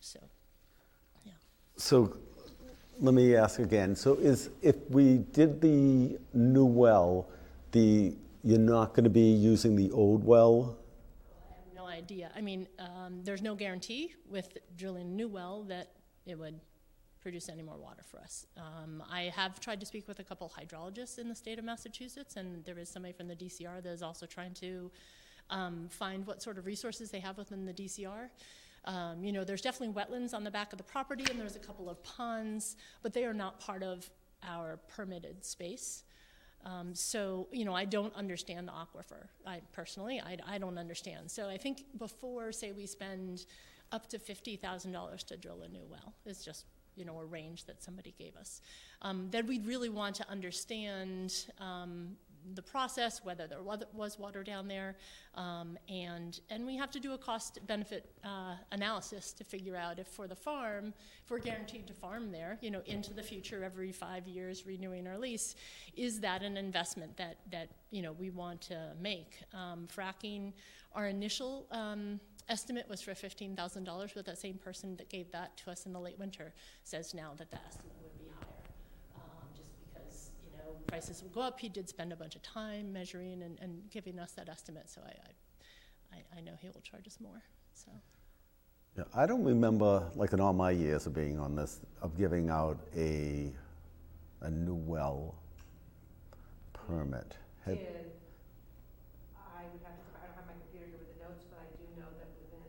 so. 0.00 0.20
So 1.78 2.12
let 2.98 3.14
me 3.14 3.36
ask 3.36 3.60
again. 3.60 3.94
So 3.94 4.14
is 4.14 4.50
if 4.62 4.76
we 4.90 5.18
did 5.18 5.60
the 5.60 6.18
new 6.34 6.66
well, 6.66 7.28
the 7.70 8.16
you're 8.42 8.58
not 8.58 8.94
going 8.94 9.04
to 9.04 9.10
be 9.10 9.30
using 9.30 9.76
the 9.76 9.90
old 9.92 10.24
well? 10.24 10.76
I 11.50 11.54
have 11.54 11.74
no 11.74 11.86
idea. 11.86 12.30
I 12.34 12.40
mean, 12.40 12.66
um, 12.80 13.20
there's 13.22 13.42
no 13.42 13.54
guarantee 13.54 14.14
with 14.28 14.58
drilling 14.76 15.06
a 15.06 15.10
new 15.10 15.28
well 15.28 15.62
that 15.64 15.92
it 16.26 16.36
would 16.36 16.58
produce 17.20 17.48
any 17.48 17.62
more 17.62 17.76
water 17.76 18.02
for 18.02 18.18
us. 18.18 18.46
Um, 18.56 19.02
I 19.10 19.32
have 19.34 19.60
tried 19.60 19.78
to 19.80 19.86
speak 19.86 20.08
with 20.08 20.18
a 20.18 20.24
couple 20.24 20.50
hydrologists 20.50 21.18
in 21.18 21.28
the 21.28 21.34
state 21.34 21.60
of 21.60 21.64
Massachusetts, 21.64 22.36
and 22.36 22.64
there 22.64 22.78
is 22.78 22.88
somebody 22.88 23.12
from 23.12 23.28
the 23.28 23.36
DCR 23.36 23.82
that 23.82 23.90
is 23.90 24.02
also 24.02 24.26
trying 24.26 24.54
to 24.54 24.90
um, 25.50 25.88
find 25.90 26.26
what 26.26 26.42
sort 26.42 26.58
of 26.58 26.66
resources 26.66 27.10
they 27.10 27.20
have 27.20 27.38
within 27.38 27.66
the 27.66 27.72
DCR. 27.72 28.30
Um, 28.88 29.22
you 29.22 29.32
know, 29.32 29.44
there's 29.44 29.60
definitely 29.60 29.94
wetlands 29.94 30.32
on 30.32 30.44
the 30.44 30.50
back 30.50 30.72
of 30.72 30.78
the 30.78 30.84
property, 30.84 31.24
and 31.30 31.38
there's 31.38 31.56
a 31.56 31.60
couple 31.60 31.90
of 31.90 32.02
ponds, 32.02 32.76
but 33.02 33.12
they 33.12 33.24
are 33.24 33.34
not 33.34 33.60
part 33.60 33.82
of 33.82 34.08
our 34.42 34.78
permitted 34.88 35.44
space. 35.44 36.04
Um, 36.64 36.94
so, 36.94 37.48
you 37.52 37.66
know, 37.66 37.74
I 37.74 37.84
don't 37.84 38.14
understand 38.14 38.66
the 38.66 38.72
aquifer. 38.72 39.28
I 39.46 39.60
personally, 39.72 40.20
I, 40.20 40.38
I 40.46 40.58
don't 40.58 40.78
understand. 40.78 41.30
So 41.30 41.48
I 41.48 41.58
think 41.58 41.84
before, 41.98 42.50
say, 42.50 42.72
we 42.72 42.86
spend 42.86 43.44
up 43.92 44.08
to 44.08 44.18
$50,000 44.18 45.24
to 45.26 45.36
drill 45.36 45.62
a 45.62 45.68
new 45.68 45.84
well, 45.88 46.14
it's 46.24 46.44
just, 46.44 46.64
you 46.96 47.04
know, 47.04 47.18
a 47.20 47.24
range 47.24 47.66
that 47.66 47.82
somebody 47.82 48.14
gave 48.18 48.36
us. 48.36 48.62
Um, 49.02 49.28
then 49.30 49.46
we'd 49.46 49.66
really 49.66 49.88
want 49.90 50.16
to 50.16 50.28
understand 50.30 51.46
um, 51.60 52.16
the 52.54 52.62
process, 52.62 53.24
whether 53.24 53.46
there 53.46 53.62
was 53.62 54.18
water 54.18 54.42
down 54.42 54.68
there, 54.68 54.96
um, 55.34 55.78
and 55.88 56.40
and 56.50 56.66
we 56.66 56.76
have 56.76 56.90
to 56.92 57.00
do 57.00 57.12
a 57.12 57.18
cost 57.18 57.58
benefit 57.66 58.10
uh, 58.24 58.54
analysis 58.72 59.32
to 59.32 59.44
figure 59.44 59.76
out 59.76 59.98
if 59.98 60.06
for 60.08 60.26
the 60.26 60.36
farm, 60.36 60.94
if 61.24 61.30
we're 61.30 61.38
guaranteed 61.38 61.86
to 61.86 61.94
farm 61.94 62.32
there, 62.32 62.58
you 62.60 62.70
know, 62.70 62.82
into 62.86 63.12
the 63.12 63.22
future 63.22 63.64
every 63.64 63.92
five 63.92 64.26
years, 64.26 64.66
renewing 64.66 65.06
our 65.06 65.18
lease, 65.18 65.54
is 65.96 66.20
that 66.20 66.42
an 66.42 66.56
investment 66.56 67.16
that 67.16 67.36
that 67.50 67.68
you 67.90 68.02
know 68.02 68.12
we 68.12 68.30
want 68.30 68.60
to 68.62 68.92
make? 69.00 69.38
Um, 69.54 69.88
fracking, 69.94 70.52
our 70.94 71.06
initial. 71.06 71.66
Um, 71.70 72.20
estimate 72.48 72.88
was 72.88 73.02
for 73.02 73.12
$15,000, 73.12 74.14
but 74.14 74.24
that 74.24 74.38
same 74.38 74.54
person 74.54 74.96
that 74.96 75.08
gave 75.08 75.30
that 75.32 75.56
to 75.58 75.70
us 75.70 75.86
in 75.86 75.92
the 75.92 76.00
late 76.00 76.18
winter 76.18 76.52
says 76.82 77.14
now 77.14 77.32
that 77.36 77.50
the 77.50 77.58
estimate 77.66 77.96
would 78.02 78.18
be 78.18 78.30
higher. 78.40 78.64
Um, 79.16 79.48
just 79.54 79.70
because, 79.78 80.30
you 80.44 80.56
know, 80.56 80.77
prices 80.88 81.22
will 81.22 81.30
go 81.30 81.40
up. 81.42 81.60
He 81.60 81.68
did 81.68 81.88
spend 81.88 82.12
a 82.12 82.16
bunch 82.16 82.34
of 82.34 82.42
time 82.42 82.92
measuring 82.92 83.42
and, 83.42 83.58
and 83.60 83.82
giving 83.90 84.18
us 84.18 84.32
that 84.32 84.48
estimate, 84.48 84.90
so 84.90 85.00
I, 85.04 85.10
I, 85.10 86.16
I, 86.16 86.38
I 86.38 86.40
know 86.40 86.52
he 86.60 86.68
will 86.68 86.80
charge 86.80 87.06
us 87.06 87.18
more, 87.20 87.42
so. 87.74 87.92
Yeah, 88.96 89.04
I 89.14 89.26
don't 89.26 89.44
remember, 89.44 90.10
like 90.16 90.32
in 90.32 90.40
all 90.40 90.52
my 90.52 90.70
years 90.72 91.06
of 91.06 91.14
being 91.14 91.38
on 91.38 91.54
this, 91.54 91.80
of 92.02 92.16
giving 92.16 92.50
out 92.50 92.78
a, 92.96 93.52
a 94.40 94.50
new 94.50 94.74
well 94.74 95.34
permit. 96.72 97.36
Had- 97.64 97.78
did, 97.78 98.10
I 99.36 99.62
would 99.70 99.82
have 99.84 99.94
to, 99.94 100.08
I 100.18 100.26
don't 100.26 100.34
have 100.34 100.48
my 100.48 100.56
computer 100.66 100.88
here 100.88 100.98
with 100.98 101.14
the 101.14 101.20
notes, 101.22 101.44
but 101.52 101.60
I 101.62 101.68
do 101.76 101.84
know 102.00 102.10
that 102.16 102.28
within 102.42 102.64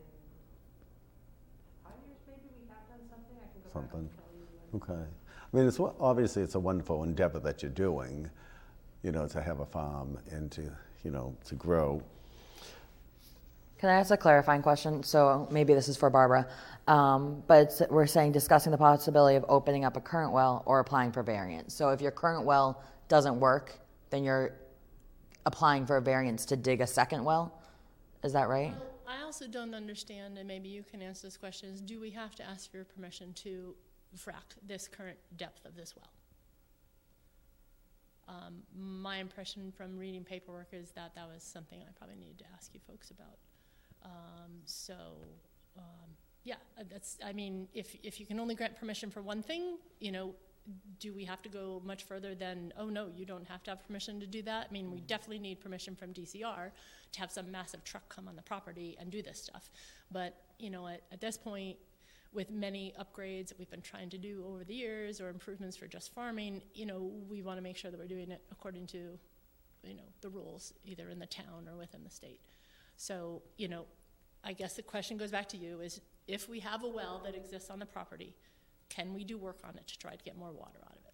five 1.82 1.98
years 2.06 2.20
maybe 2.28 2.52
we 2.62 2.68
have 2.68 2.84
done 2.92 3.02
something, 3.10 3.36
I 3.40 3.48
can 3.50 3.64
go 3.64 3.72
back 3.74 3.90
Something. 3.90 4.06
tell 4.14 4.30
you. 4.36 4.44
when. 4.70 4.84
Okay. 4.84 5.04
I 5.52 5.58
mean, 5.58 5.68
it's, 5.68 5.80
obviously, 5.80 6.44
it's 6.44 6.56
a 6.56 6.60
wonderful 6.60 7.04
endeavor 7.04 7.40
that 7.40 7.64
you're 7.64 7.72
doing, 7.72 8.30
you 9.02 9.12
know, 9.12 9.28
to 9.28 9.42
have 9.42 9.62
a 9.62 9.66
farm 9.66 10.20
and 10.30 10.52
to, 10.52 10.62
you 11.04 11.10
know, 11.12 11.36
to 11.46 11.56
grow. 11.56 12.04
Can 13.80 13.90
I 13.90 13.94
ask 13.94 14.12
a 14.12 14.18
clarifying 14.18 14.62
question? 14.62 15.02
So 15.04 15.48
maybe 15.50 15.74
this 15.74 15.88
is 15.88 15.98
for 15.98 16.10
Barbara. 16.10 16.48
Um, 16.88 17.44
but 17.48 17.64
it's, 17.64 17.82
we're 17.90 18.06
saying 18.06 18.34
discussing 18.34 18.72
the 18.72 18.78
possibility 18.78 19.38
of 19.38 19.46
opening 19.48 19.86
up 19.86 19.96
a 19.98 20.02
current 20.02 20.34
well 20.34 20.64
or 20.66 20.80
applying 20.80 21.12
for 21.12 21.24
variance. 21.24 21.74
So 21.74 21.90
if 21.90 22.02
your 22.02 22.12
current 22.12 22.46
well 22.46 22.84
doesn't 23.08 23.40
work, 23.40 23.80
then 24.12 24.24
you're 24.24 24.54
applying 25.46 25.86
for 25.86 25.98
a 25.98 26.02
variance 26.02 26.46
to 26.48 26.58
dig 26.58 26.82
a 26.82 26.88
second 26.88 27.24
well. 27.24 27.60
Is 28.24 28.34
that 28.34 28.50
right? 28.50 28.74
Well, 28.78 29.18
I 29.20 29.24
also 29.24 29.48
don't 29.48 29.74
understand, 29.74 30.38
and 30.38 30.48
maybe 30.48 30.68
you 30.68 30.84
can 30.84 31.02
answer 31.02 31.26
this 31.26 31.38
question, 31.38 31.70
is 31.70 31.82
do 31.82 32.00
we 32.00 32.12
have 32.12 32.36
to 32.36 32.44
ask 32.44 32.70
for 32.70 32.78
your 32.78 32.86
permission 32.86 33.34
to 33.36 33.74
frack 34.18 34.56
this 34.66 34.88
current 34.88 35.18
depth 35.38 35.66
of 35.66 35.76
this 35.76 35.96
well? 35.96 36.10
Um, 38.28 38.62
my 38.76 39.18
impression 39.18 39.72
from 39.76 39.98
reading 39.98 40.24
paperwork 40.24 40.70
is 40.72 40.92
that 40.92 41.16
that 41.16 41.28
was 41.28 41.42
something 41.42 41.80
I 41.82 41.92
probably 41.98 42.16
needed 42.16 42.38
to 42.40 42.46
ask 42.54 42.74
you 42.74 42.80
folks 42.86 43.10
about. 43.10 43.38
Um, 44.06 44.52
so, 44.66 44.94
um, 45.78 46.10
yeah, 46.44 46.56
uh, 46.80 46.84
that's, 46.92 47.18
I 47.26 47.34
mean, 47.34 47.68
if, 47.74 47.96
if 48.04 48.20
you 48.20 48.28
can 48.28 48.40
only 48.40 48.54
grant 48.54 48.78
permission 48.80 49.10
for 49.10 49.22
one 49.22 49.42
thing, 49.42 49.78
you 50.00 50.12
know, 50.12 50.36
do 51.00 51.14
we 51.14 51.26
have 51.26 51.42
to 51.42 51.50
go 51.50 51.82
much 51.84 52.04
further 52.04 52.36
than, 52.36 52.72
oh, 52.78 52.88
no, 52.88 53.08
you 53.16 53.26
don't 53.26 53.48
have 53.48 53.64
to 53.64 53.72
have 53.72 53.86
permission 53.86 54.20
to 54.20 54.28
do 54.28 54.44
that? 54.44 54.68
I 54.70 54.74
mean, 54.74 54.92
we 54.92 55.02
definitely 55.02 55.40
need 55.40 55.60
permission 55.60 55.96
from 55.96 56.14
DCR 56.14 56.72
to 57.12 57.20
have 57.20 57.32
some 57.32 57.50
massive 57.50 57.84
truck 57.84 58.08
come 58.10 58.28
on 58.28 58.36
the 58.36 58.44
property 58.44 58.96
and 59.00 59.10
do 59.10 59.24
this 59.24 59.42
stuff. 59.42 59.72
But, 60.12 60.36
you 60.60 60.70
know, 60.70 60.88
at, 60.88 61.02
at 61.12 61.22
this 61.22 61.38
point, 61.38 61.78
with 62.32 62.52
many 62.52 62.94
upgrades 63.00 63.48
that 63.50 63.58
we've 63.58 63.70
been 63.70 63.82
trying 63.82 64.10
to 64.10 64.18
do 64.18 64.46
over 64.48 64.64
the 64.64 64.74
years 64.74 65.20
or 65.20 65.30
improvements 65.30 65.76
for 65.76 65.88
just 65.88 66.14
farming, 66.14 66.62
you 66.74 66.86
know, 66.86 67.12
we 67.28 67.42
want 67.42 67.58
to 67.58 67.62
make 67.62 67.76
sure 67.76 67.90
that 67.90 68.00
we're 68.00 68.08
doing 68.08 68.30
it 68.30 68.42
according 68.52 68.86
to, 68.88 69.18
you 69.84 69.96
know, 69.96 70.04
the 70.22 70.30
rules, 70.30 70.74
either 70.86 71.10
in 71.10 71.20
the 71.20 71.26
town 71.26 71.68
or 71.72 71.78
within 71.78 72.04
the 72.04 72.10
state. 72.10 72.42
So, 72.98 73.42
you 73.58 73.68
know, 73.68 73.86
I 74.44 74.54
guess 74.54 74.74
the 74.74 74.84
question 74.84 75.18
goes 75.18 75.32
back 75.32 75.50
to 75.50 75.58
you 75.58 75.82
is 75.82 76.02
if 76.28 76.48
we 76.48 76.60
have 76.60 76.84
a 76.84 76.88
well 76.88 77.22
that 77.26 77.36
exists 77.36 77.70
on 77.70 77.80
the 77.80 77.86
property, 77.86 78.36
can 78.90 79.14
we 79.14 79.24
do 79.24 79.38
work 79.38 79.60
on 79.64 79.78
it 79.78 79.88
to 79.88 79.98
try 79.98 80.16
to 80.16 80.24
get 80.24 80.38
more 80.38 80.52
water 80.52 80.80
out 80.86 80.98
of 80.98 81.06
it? 81.06 81.14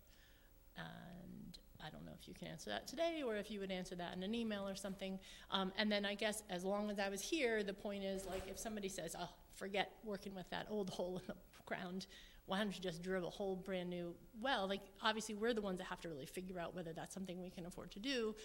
And 0.77 1.57
I 1.85 1.89
don't 1.89 2.05
know 2.05 2.11
if 2.19 2.27
you 2.27 2.33
can 2.33 2.47
answer 2.47 2.69
that 2.69 2.87
today 2.87 3.23
or 3.25 3.35
if 3.37 3.49
you 3.49 3.59
would 3.59 3.71
answer 3.71 3.95
that 3.95 4.15
in 4.15 4.23
an 4.23 4.35
email 4.35 4.67
or 4.67 4.75
something. 4.75 5.19
Um, 5.51 5.71
and 5.77 5.91
then 5.91 6.05
I 6.05 6.15
guess 6.15 6.43
as 6.49 6.63
long 6.63 6.89
as 6.89 6.99
I 6.99 7.09
was 7.09 7.21
here, 7.21 7.63
the 7.63 7.73
point 7.73 8.03
is 8.03 8.25
like 8.25 8.43
if 8.49 8.59
somebody 8.59 8.89
says, 8.89 9.15
oh, 9.17 9.29
forget 9.55 9.91
working 10.03 10.33
with 10.35 10.49
that 10.49 10.67
old 10.69 10.89
hole 10.89 11.17
in 11.17 11.23
the 11.27 11.35
ground, 11.65 12.07
why 12.45 12.59
don't 12.59 12.75
you 12.75 12.81
just 12.81 13.01
drill 13.01 13.27
a 13.27 13.29
whole 13.29 13.55
brand 13.55 13.89
new 13.89 14.13
well? 14.41 14.67
Like 14.67 14.81
obviously 15.01 15.35
we're 15.35 15.53
the 15.53 15.61
ones 15.61 15.79
that 15.79 15.85
have 15.85 16.01
to 16.01 16.09
really 16.09 16.25
figure 16.25 16.59
out 16.59 16.75
whether 16.75 16.93
that's 16.93 17.13
something 17.13 17.41
we 17.41 17.49
can 17.49 17.65
afford 17.65 17.91
to 17.91 17.99
do 17.99 18.35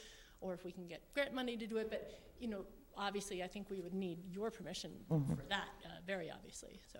or 0.40 0.54
if 0.54 0.64
we 0.64 0.72
can 0.72 0.86
get 0.86 1.02
grant 1.12 1.34
money 1.34 1.56
to 1.56 1.66
do 1.66 1.76
it. 1.76 1.90
But, 1.90 2.18
you 2.38 2.48
know, 2.48 2.64
obviously 2.96 3.42
I 3.42 3.46
think 3.46 3.68
we 3.70 3.80
would 3.80 3.94
need 3.94 4.18
your 4.32 4.50
permission 4.50 4.92
for 5.08 5.44
that, 5.48 5.68
uh, 5.84 5.88
very 6.06 6.30
obviously, 6.30 6.80
so. 6.92 6.98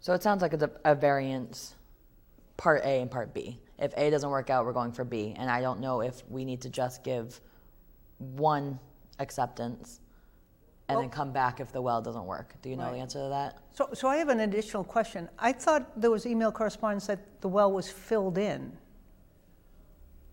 So 0.00 0.12
it 0.12 0.22
sounds 0.22 0.42
like 0.42 0.52
it's 0.52 0.62
a, 0.62 0.70
a 0.84 0.94
variance, 0.94 1.74
part 2.56 2.82
A 2.84 3.00
and 3.00 3.10
part 3.10 3.34
B. 3.34 3.58
If 3.78 3.92
A 3.96 4.10
doesn't 4.10 4.28
work 4.28 4.50
out, 4.50 4.64
we're 4.64 4.72
going 4.72 4.92
for 4.92 5.04
B. 5.04 5.34
And 5.36 5.50
I 5.50 5.60
don't 5.60 5.80
know 5.80 6.00
if 6.00 6.22
we 6.28 6.44
need 6.44 6.60
to 6.62 6.70
just 6.70 7.04
give 7.04 7.40
one 8.18 8.78
acceptance 9.18 10.00
and 10.88 10.98
then 11.00 11.08
come 11.10 11.32
back 11.32 11.60
if 11.60 11.72
the 11.72 11.80
well 11.80 12.02
doesn't 12.02 12.26
work. 12.26 12.54
Do 12.62 12.68
you 12.68 12.76
know 12.76 12.90
the 12.92 12.98
answer 12.98 13.18
to 13.20 13.28
that? 13.30 13.58
So, 13.72 13.88
so 13.94 14.08
I 14.08 14.16
have 14.16 14.28
an 14.28 14.40
additional 14.40 14.84
question. 14.84 15.28
I 15.38 15.52
thought 15.52 15.98
there 16.00 16.10
was 16.10 16.26
email 16.26 16.52
correspondence 16.52 17.06
that 17.06 17.40
the 17.40 17.48
well 17.48 17.72
was 17.72 17.88
filled 17.88 18.38
in. 18.38 18.76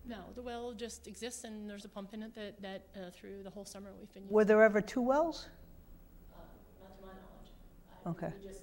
No, 0.04 0.18
the 0.34 0.42
well 0.42 0.72
just 0.72 1.06
exists 1.06 1.44
and 1.44 1.70
there's 1.70 1.84
a 1.84 1.88
pump 1.88 2.12
in 2.12 2.22
it 2.22 2.34
that, 2.34 2.60
that 2.60 2.82
uh, 2.96 3.10
through 3.10 3.42
the 3.44 3.50
whole 3.50 3.64
summer 3.64 3.90
we've 3.98 4.12
been 4.12 4.24
using. 4.24 4.34
Were 4.34 4.44
there 4.44 4.62
ever 4.62 4.80
two 4.80 5.00
wells? 5.00 5.48
Not 6.32 6.98
to 6.98 7.06
my 7.06 7.12
knowledge. 7.12 7.52
I- 8.04 8.10
Okay. 8.10 8.32
We 8.42 8.48
just, 8.48 8.62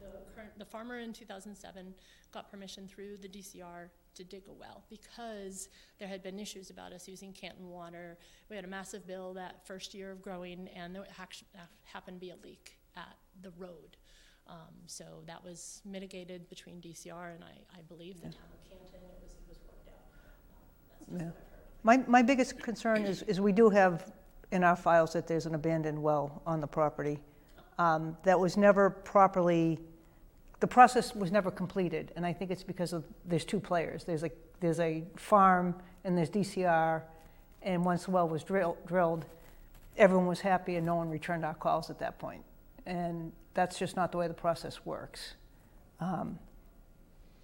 the 0.00 0.06
current, 0.34 0.58
the 0.58 0.64
farmer 0.64 0.98
in 0.98 1.12
2007 1.12 1.94
got 2.32 2.50
permission 2.50 2.88
through 2.88 3.18
the 3.18 3.28
DCR 3.28 3.90
to 4.16 4.24
dig 4.24 4.42
a 4.48 4.52
well 4.52 4.82
because 4.90 5.68
there 5.98 6.08
had 6.08 6.22
been 6.22 6.38
issues 6.38 6.70
about 6.70 6.92
us 6.92 7.06
using 7.08 7.32
Canton 7.32 7.68
water. 7.70 8.18
We 8.50 8.56
had 8.56 8.64
a 8.64 8.68
massive 8.68 9.06
bill 9.06 9.34
that 9.34 9.66
first 9.66 9.94
year 9.94 10.10
of 10.10 10.20
growing 10.22 10.68
and 10.74 10.94
there 10.94 11.06
happened 11.84 12.16
to 12.16 12.20
be 12.20 12.30
a 12.30 12.36
leak 12.42 12.78
at 12.96 13.16
the 13.42 13.50
road. 13.58 13.96
Um, 14.48 14.74
So 14.86 15.22
that 15.26 15.42
was 15.44 15.80
mitigated 15.84 16.48
between 16.48 16.80
DCR 16.80 17.34
and 17.34 17.44
I, 17.44 17.78
I 17.78 17.82
believe 17.88 18.16
the 18.16 18.28
town 18.28 18.34
of 18.52 18.70
Canton. 18.70 18.86
It 18.94 19.02
was, 19.22 19.32
it 19.32 19.48
was 19.48 19.58
worked 19.66 19.88
out. 19.88 19.94
Um, 20.50 21.18
That's 21.18 21.22
Yeah. 21.22 21.26
what 21.26 21.34
I've 21.34 21.96
heard. 21.96 22.06
My, 22.06 22.20
my 22.20 22.22
biggest 22.22 22.58
concern 22.62 23.04
is, 23.04 23.22
is 23.22 23.40
we 23.40 23.52
do 23.52 23.70
have 23.70 24.12
in 24.52 24.62
our 24.62 24.76
files 24.76 25.12
that 25.12 25.26
there's 25.26 25.46
an 25.46 25.54
abandoned 25.54 26.00
well 26.00 26.42
on 26.46 26.60
the 26.60 26.66
property 26.66 27.18
um, 27.78 28.16
that 28.22 28.38
was 28.38 28.56
never 28.56 28.90
properly, 28.90 29.78
the 30.60 30.66
process 30.66 31.14
was 31.14 31.30
never 31.30 31.50
completed, 31.50 32.12
and 32.16 32.24
I 32.24 32.32
think 32.32 32.50
it's 32.50 32.62
because 32.62 32.92
of, 32.92 33.04
there's 33.26 33.44
two 33.44 33.60
players. 33.60 34.04
There's 34.04 34.22
a, 34.22 34.30
there's 34.60 34.80
a 34.80 35.04
farm 35.16 35.74
and 36.04 36.16
there's 36.16 36.30
DCR, 36.30 37.02
and 37.62 37.84
once 37.84 38.04
the 38.04 38.10
well 38.12 38.28
was 38.28 38.42
drill, 38.42 38.76
drilled, 38.86 39.26
everyone 39.96 40.26
was 40.26 40.40
happy 40.40 40.76
and 40.76 40.86
no 40.86 40.94
one 40.94 41.10
returned 41.10 41.44
our 41.44 41.54
calls 41.54 41.90
at 41.90 41.98
that 41.98 42.18
point. 42.18 42.42
And 42.86 43.32
that's 43.54 43.78
just 43.78 43.96
not 43.96 44.12
the 44.12 44.18
way 44.18 44.28
the 44.28 44.34
process 44.34 44.84
works. 44.84 45.34
Um, 46.00 46.38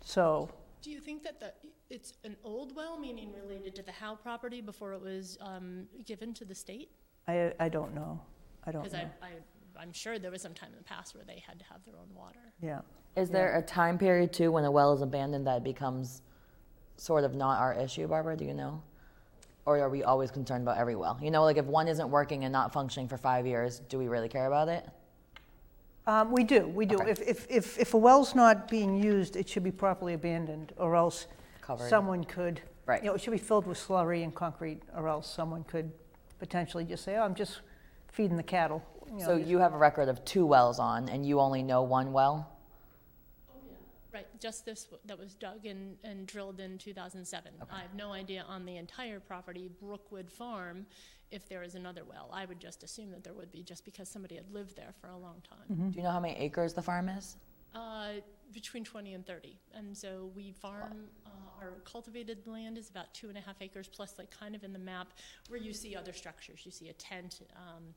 So, 0.04 0.50
Do 0.82 0.90
you 0.90 1.00
think 1.00 1.22
that 1.22 1.40
the, 1.40 1.52
it's 1.90 2.14
an 2.24 2.36
old 2.44 2.74
well, 2.74 2.98
meaning 2.98 3.32
related 3.42 3.74
to 3.76 3.82
the 3.82 3.92
Howe 3.92 4.14
property 4.16 4.60
before 4.60 4.92
it 4.92 5.00
was 5.02 5.38
um, 5.40 5.86
given 6.06 6.32
to 6.34 6.44
the 6.44 6.54
state? 6.54 6.90
I, 7.28 7.52
I 7.60 7.68
don't 7.68 7.94
know. 7.94 8.20
I 8.66 8.72
don't 8.72 8.82
Because 8.82 8.98
know. 8.98 9.08
I, 9.22 9.26
I, 9.26 9.82
I'm 9.82 9.92
sure 9.92 10.18
there 10.18 10.30
was 10.30 10.42
some 10.42 10.54
time 10.54 10.70
in 10.70 10.78
the 10.78 10.84
past 10.84 11.14
where 11.14 11.24
they 11.24 11.42
had 11.46 11.58
to 11.58 11.64
have 11.66 11.84
their 11.84 11.94
own 11.96 12.14
water. 12.14 12.52
Yeah. 12.60 12.80
Is 13.16 13.28
there 13.28 13.56
a 13.56 13.62
time 13.62 13.98
period 13.98 14.32
too 14.32 14.50
when 14.52 14.64
a 14.64 14.70
well 14.70 14.92
is 14.92 15.02
abandoned 15.02 15.46
that 15.46 15.62
becomes 15.62 16.22
sort 16.96 17.24
of 17.24 17.34
not 17.34 17.58
our 17.60 17.74
issue, 17.74 18.06
Barbara? 18.08 18.36
Do 18.36 18.44
you 18.44 18.54
know? 18.54 18.82
Or 19.66 19.78
are 19.78 19.90
we 19.90 20.02
always 20.02 20.30
concerned 20.30 20.62
about 20.62 20.78
every 20.78 20.96
well? 20.96 21.18
You 21.22 21.30
know, 21.30 21.44
like 21.44 21.56
if 21.56 21.66
one 21.66 21.88
isn't 21.88 22.08
working 22.10 22.44
and 22.44 22.52
not 22.52 22.72
functioning 22.72 23.08
for 23.08 23.16
five 23.18 23.46
years, 23.46 23.80
do 23.88 23.98
we 23.98 24.08
really 24.08 24.28
care 24.28 24.46
about 24.46 24.68
it? 24.68 24.88
Um, 26.06 26.32
we 26.32 26.42
do, 26.42 26.66
we 26.66 26.84
do. 26.84 26.96
Okay. 26.96 27.10
If, 27.12 27.20
if, 27.20 27.46
if, 27.48 27.78
if 27.78 27.94
a 27.94 27.98
well's 27.98 28.34
not 28.34 28.66
being 28.66 29.00
used, 29.00 29.36
it 29.36 29.48
should 29.48 29.62
be 29.62 29.70
properly 29.70 30.14
abandoned, 30.14 30.72
or 30.76 30.96
else 30.96 31.26
Covered. 31.60 31.88
someone 31.88 32.24
could, 32.24 32.60
Right. 32.86 33.00
you 33.04 33.08
know, 33.08 33.14
it 33.14 33.20
should 33.20 33.30
be 33.30 33.38
filled 33.38 33.66
with 33.68 33.78
slurry 33.78 34.24
and 34.24 34.34
concrete, 34.34 34.82
or 34.96 35.06
else 35.06 35.32
someone 35.32 35.62
could 35.62 35.92
potentially 36.40 36.84
just 36.84 37.04
say, 37.04 37.16
oh, 37.16 37.22
I'm 37.22 37.36
just 37.36 37.60
feeding 38.08 38.36
the 38.36 38.42
cattle. 38.42 38.82
you 39.06 39.18
know, 39.18 39.24
So 39.26 39.36
you 39.36 39.58
have 39.58 39.74
a 39.74 39.78
record 39.78 40.08
of 40.08 40.24
two 40.24 40.44
wells 40.44 40.80
on, 40.80 41.08
and 41.08 41.24
you 41.24 41.38
only 41.38 41.62
know 41.62 41.82
one 41.82 42.12
well. 42.12 42.51
Right, 44.12 44.26
just 44.40 44.66
this 44.66 44.84
w- 44.84 45.00
that 45.06 45.18
was 45.18 45.34
dug 45.34 45.64
and, 45.64 45.96
and 46.04 46.26
drilled 46.26 46.60
in 46.60 46.76
2007. 46.76 47.52
I 47.70 47.80
have 47.80 47.94
no 47.94 48.12
idea 48.12 48.44
on 48.46 48.66
the 48.66 48.76
entire 48.76 49.20
property, 49.20 49.70
Brookwood 49.80 50.30
Farm, 50.30 50.84
if 51.30 51.48
there 51.48 51.62
is 51.62 51.74
another 51.74 52.02
well. 52.04 52.28
I 52.30 52.44
would 52.44 52.60
just 52.60 52.82
assume 52.82 53.10
that 53.12 53.24
there 53.24 53.32
would 53.32 53.50
be, 53.50 53.62
just 53.62 53.86
because 53.86 54.10
somebody 54.10 54.34
had 54.34 54.52
lived 54.52 54.76
there 54.76 54.92
for 55.00 55.08
a 55.08 55.16
long 55.16 55.42
time. 55.48 55.66
Mm-hmm. 55.72 55.90
Do 55.90 55.96
you 55.96 56.02
know 56.02 56.10
how 56.10 56.20
many 56.20 56.36
acres 56.36 56.74
the 56.74 56.82
farm 56.82 57.08
is? 57.08 57.36
Uh, 57.74 58.20
between 58.52 58.84
20 58.84 59.14
and 59.14 59.26
30. 59.26 59.58
And 59.74 59.96
so 59.96 60.30
we 60.36 60.52
farm, 60.52 61.06
uh, 61.24 61.30
our 61.62 61.70
cultivated 61.84 62.46
land 62.46 62.76
is 62.76 62.90
about 62.90 63.14
two 63.14 63.30
and 63.30 63.38
a 63.38 63.40
half 63.40 63.62
acres, 63.62 63.88
plus 63.88 64.16
like 64.18 64.30
kind 64.30 64.54
of 64.54 64.62
in 64.62 64.74
the 64.74 64.78
map 64.78 65.14
where 65.48 65.58
you 65.58 65.72
see 65.72 65.96
other 65.96 66.12
structures. 66.12 66.60
You 66.64 66.70
see 66.70 66.90
a 66.90 66.92
tent, 66.92 67.40
um, 67.56 67.94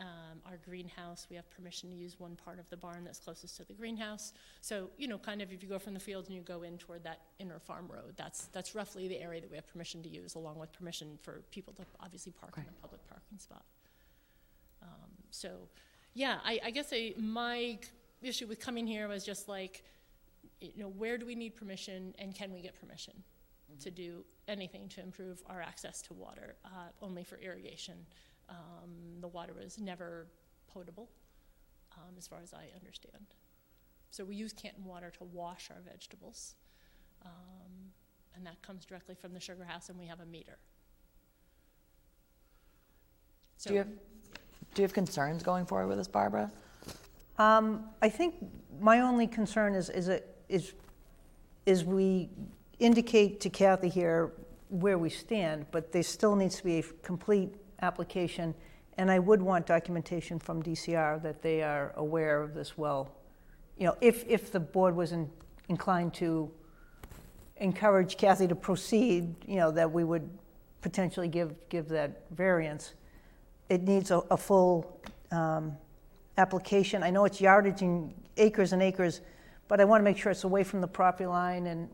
um, 0.00 0.40
our 0.46 0.58
greenhouse, 0.64 1.26
we 1.30 1.36
have 1.36 1.48
permission 1.50 1.90
to 1.90 1.96
use 1.96 2.18
one 2.18 2.36
part 2.36 2.58
of 2.58 2.68
the 2.70 2.76
barn 2.76 3.04
that's 3.04 3.18
closest 3.18 3.56
to 3.58 3.64
the 3.64 3.72
greenhouse. 3.72 4.32
So, 4.60 4.90
you 4.98 5.06
know, 5.06 5.18
kind 5.18 5.40
of 5.40 5.52
if 5.52 5.62
you 5.62 5.68
go 5.68 5.78
from 5.78 5.94
the 5.94 6.00
fields 6.00 6.28
and 6.28 6.36
you 6.36 6.42
go 6.42 6.62
in 6.62 6.78
toward 6.78 7.04
that 7.04 7.20
inner 7.38 7.58
farm 7.58 7.86
road, 7.88 8.14
that's, 8.16 8.46
that's 8.46 8.74
roughly 8.74 9.08
the 9.08 9.20
area 9.20 9.40
that 9.40 9.50
we 9.50 9.56
have 9.56 9.66
permission 9.66 10.02
to 10.02 10.08
use, 10.08 10.34
along 10.34 10.58
with 10.58 10.72
permission 10.72 11.18
for 11.22 11.42
people 11.50 11.72
to 11.74 11.82
obviously 12.00 12.32
park 12.32 12.54
in 12.56 12.64
a 12.64 12.80
public 12.82 13.06
parking 13.08 13.38
spot. 13.38 13.64
Um, 14.82 15.10
so, 15.30 15.68
yeah, 16.14 16.38
I, 16.44 16.60
I 16.64 16.70
guess 16.70 16.88
I, 16.92 17.14
my 17.16 17.78
issue 18.22 18.46
with 18.46 18.60
coming 18.60 18.86
here 18.86 19.08
was 19.08 19.24
just 19.24 19.48
like, 19.48 19.84
you 20.60 20.82
know, 20.82 20.88
where 20.88 21.18
do 21.18 21.26
we 21.26 21.34
need 21.34 21.54
permission 21.54 22.14
and 22.18 22.34
can 22.34 22.52
we 22.52 22.60
get 22.60 22.78
permission 22.78 23.14
to 23.80 23.90
do 23.90 24.24
anything 24.46 24.88
to 24.88 25.00
improve 25.00 25.42
our 25.46 25.60
access 25.60 26.02
to 26.02 26.14
water, 26.14 26.54
uh, 26.64 26.68
only 27.02 27.24
for 27.24 27.38
irrigation? 27.38 27.94
Um, 28.48 29.20
the 29.20 29.28
water 29.28 29.52
was 29.54 29.78
never 29.78 30.26
potable, 30.72 31.08
um, 31.96 32.14
as 32.18 32.26
far 32.26 32.40
as 32.42 32.52
I 32.52 32.66
understand. 32.76 33.26
So 34.10 34.24
we 34.24 34.36
use 34.36 34.52
Canton 34.52 34.84
water 34.84 35.10
to 35.18 35.24
wash 35.24 35.70
our 35.70 35.80
vegetables. 35.80 36.54
Um, 37.24 37.90
and 38.36 38.46
that 38.46 38.60
comes 38.62 38.84
directly 38.84 39.14
from 39.14 39.32
the 39.32 39.40
sugar 39.40 39.64
house 39.64 39.88
and 39.88 39.98
we 39.98 40.06
have 40.06 40.20
a 40.20 40.26
meter. 40.26 40.58
So. 43.56 43.70
Do 43.70 43.74
you 43.74 43.78
have, 43.78 43.88
do 43.88 44.82
you 44.82 44.82
have 44.82 44.92
concerns 44.92 45.42
going 45.42 45.66
forward 45.66 45.88
with 45.88 45.98
this, 45.98 46.08
Barbara? 46.08 46.50
Um, 47.38 47.86
I 48.02 48.08
think 48.08 48.34
my 48.80 49.00
only 49.00 49.26
concern 49.26 49.74
is, 49.74 49.90
is, 49.90 50.08
it, 50.08 50.36
is, 50.48 50.74
is 51.66 51.84
we 51.84 52.28
indicate 52.78 53.40
to 53.40 53.50
Kathy 53.50 53.88
here 53.88 54.32
where 54.68 54.98
we 54.98 55.10
stand, 55.10 55.66
but 55.70 55.92
there 55.92 56.02
still 56.02 56.36
needs 56.36 56.56
to 56.56 56.64
be 56.64 56.78
a 56.78 56.82
complete 57.02 57.54
application, 57.82 58.54
and 58.98 59.10
I 59.10 59.18
would 59.18 59.42
want 59.42 59.66
documentation 59.66 60.38
from 60.38 60.62
DCR 60.62 61.22
that 61.22 61.42
they 61.42 61.62
are 61.62 61.92
aware 61.96 62.42
of 62.42 62.54
this 62.54 62.78
well. 62.78 63.10
You 63.78 63.86
know, 63.86 63.96
if, 64.00 64.24
if 64.28 64.52
the 64.52 64.60
board 64.60 64.94
was 64.94 65.12
in- 65.12 65.30
inclined 65.68 66.14
to 66.14 66.50
encourage 67.56 68.16
Kathy 68.16 68.46
to 68.48 68.54
proceed, 68.54 69.34
you 69.46 69.56
know, 69.56 69.70
that 69.70 69.90
we 69.90 70.04
would 70.04 70.28
potentially 70.80 71.28
give, 71.28 71.54
give 71.68 71.88
that 71.88 72.22
variance. 72.30 72.94
It 73.68 73.82
needs 73.82 74.10
a, 74.10 74.18
a 74.30 74.36
full 74.36 75.00
um, 75.30 75.76
application. 76.36 77.02
I 77.02 77.10
know 77.10 77.24
it's 77.24 77.40
yardage 77.40 77.82
in 77.82 78.12
acres 78.36 78.72
and 78.72 78.82
acres, 78.82 79.20
but 79.68 79.80
I 79.80 79.84
want 79.84 80.00
to 80.00 80.04
make 80.04 80.18
sure 80.18 80.30
it's 80.30 80.44
away 80.44 80.62
from 80.62 80.80
the 80.80 80.88
property 80.88 81.26
line, 81.26 81.66
and 81.66 81.88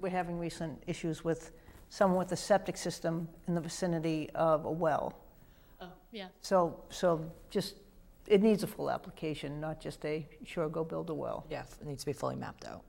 we're 0.00 0.10
having 0.10 0.38
recent 0.38 0.82
issues 0.86 1.24
with 1.24 1.52
someone 1.94 2.18
with 2.18 2.32
a 2.32 2.36
septic 2.36 2.76
system 2.76 3.28
in 3.46 3.54
the 3.54 3.60
vicinity 3.60 4.28
of 4.34 4.64
a 4.64 4.70
well. 4.70 5.14
Oh, 5.80 5.86
yeah, 6.10 6.26
So, 6.40 6.80
so 6.90 7.24
just, 7.50 7.76
it 8.26 8.42
needs 8.42 8.64
a 8.64 8.66
full 8.66 8.90
application, 8.90 9.60
not 9.60 9.80
just 9.80 10.04
a, 10.04 10.26
sure, 10.44 10.68
go 10.68 10.82
build 10.82 11.08
a 11.10 11.14
well. 11.14 11.46
Yeah, 11.48 11.62
it 11.80 11.86
needs 11.86 12.02
to 12.02 12.06
be 12.06 12.12
fully 12.12 12.34
mapped 12.34 12.64
out. 12.64 12.82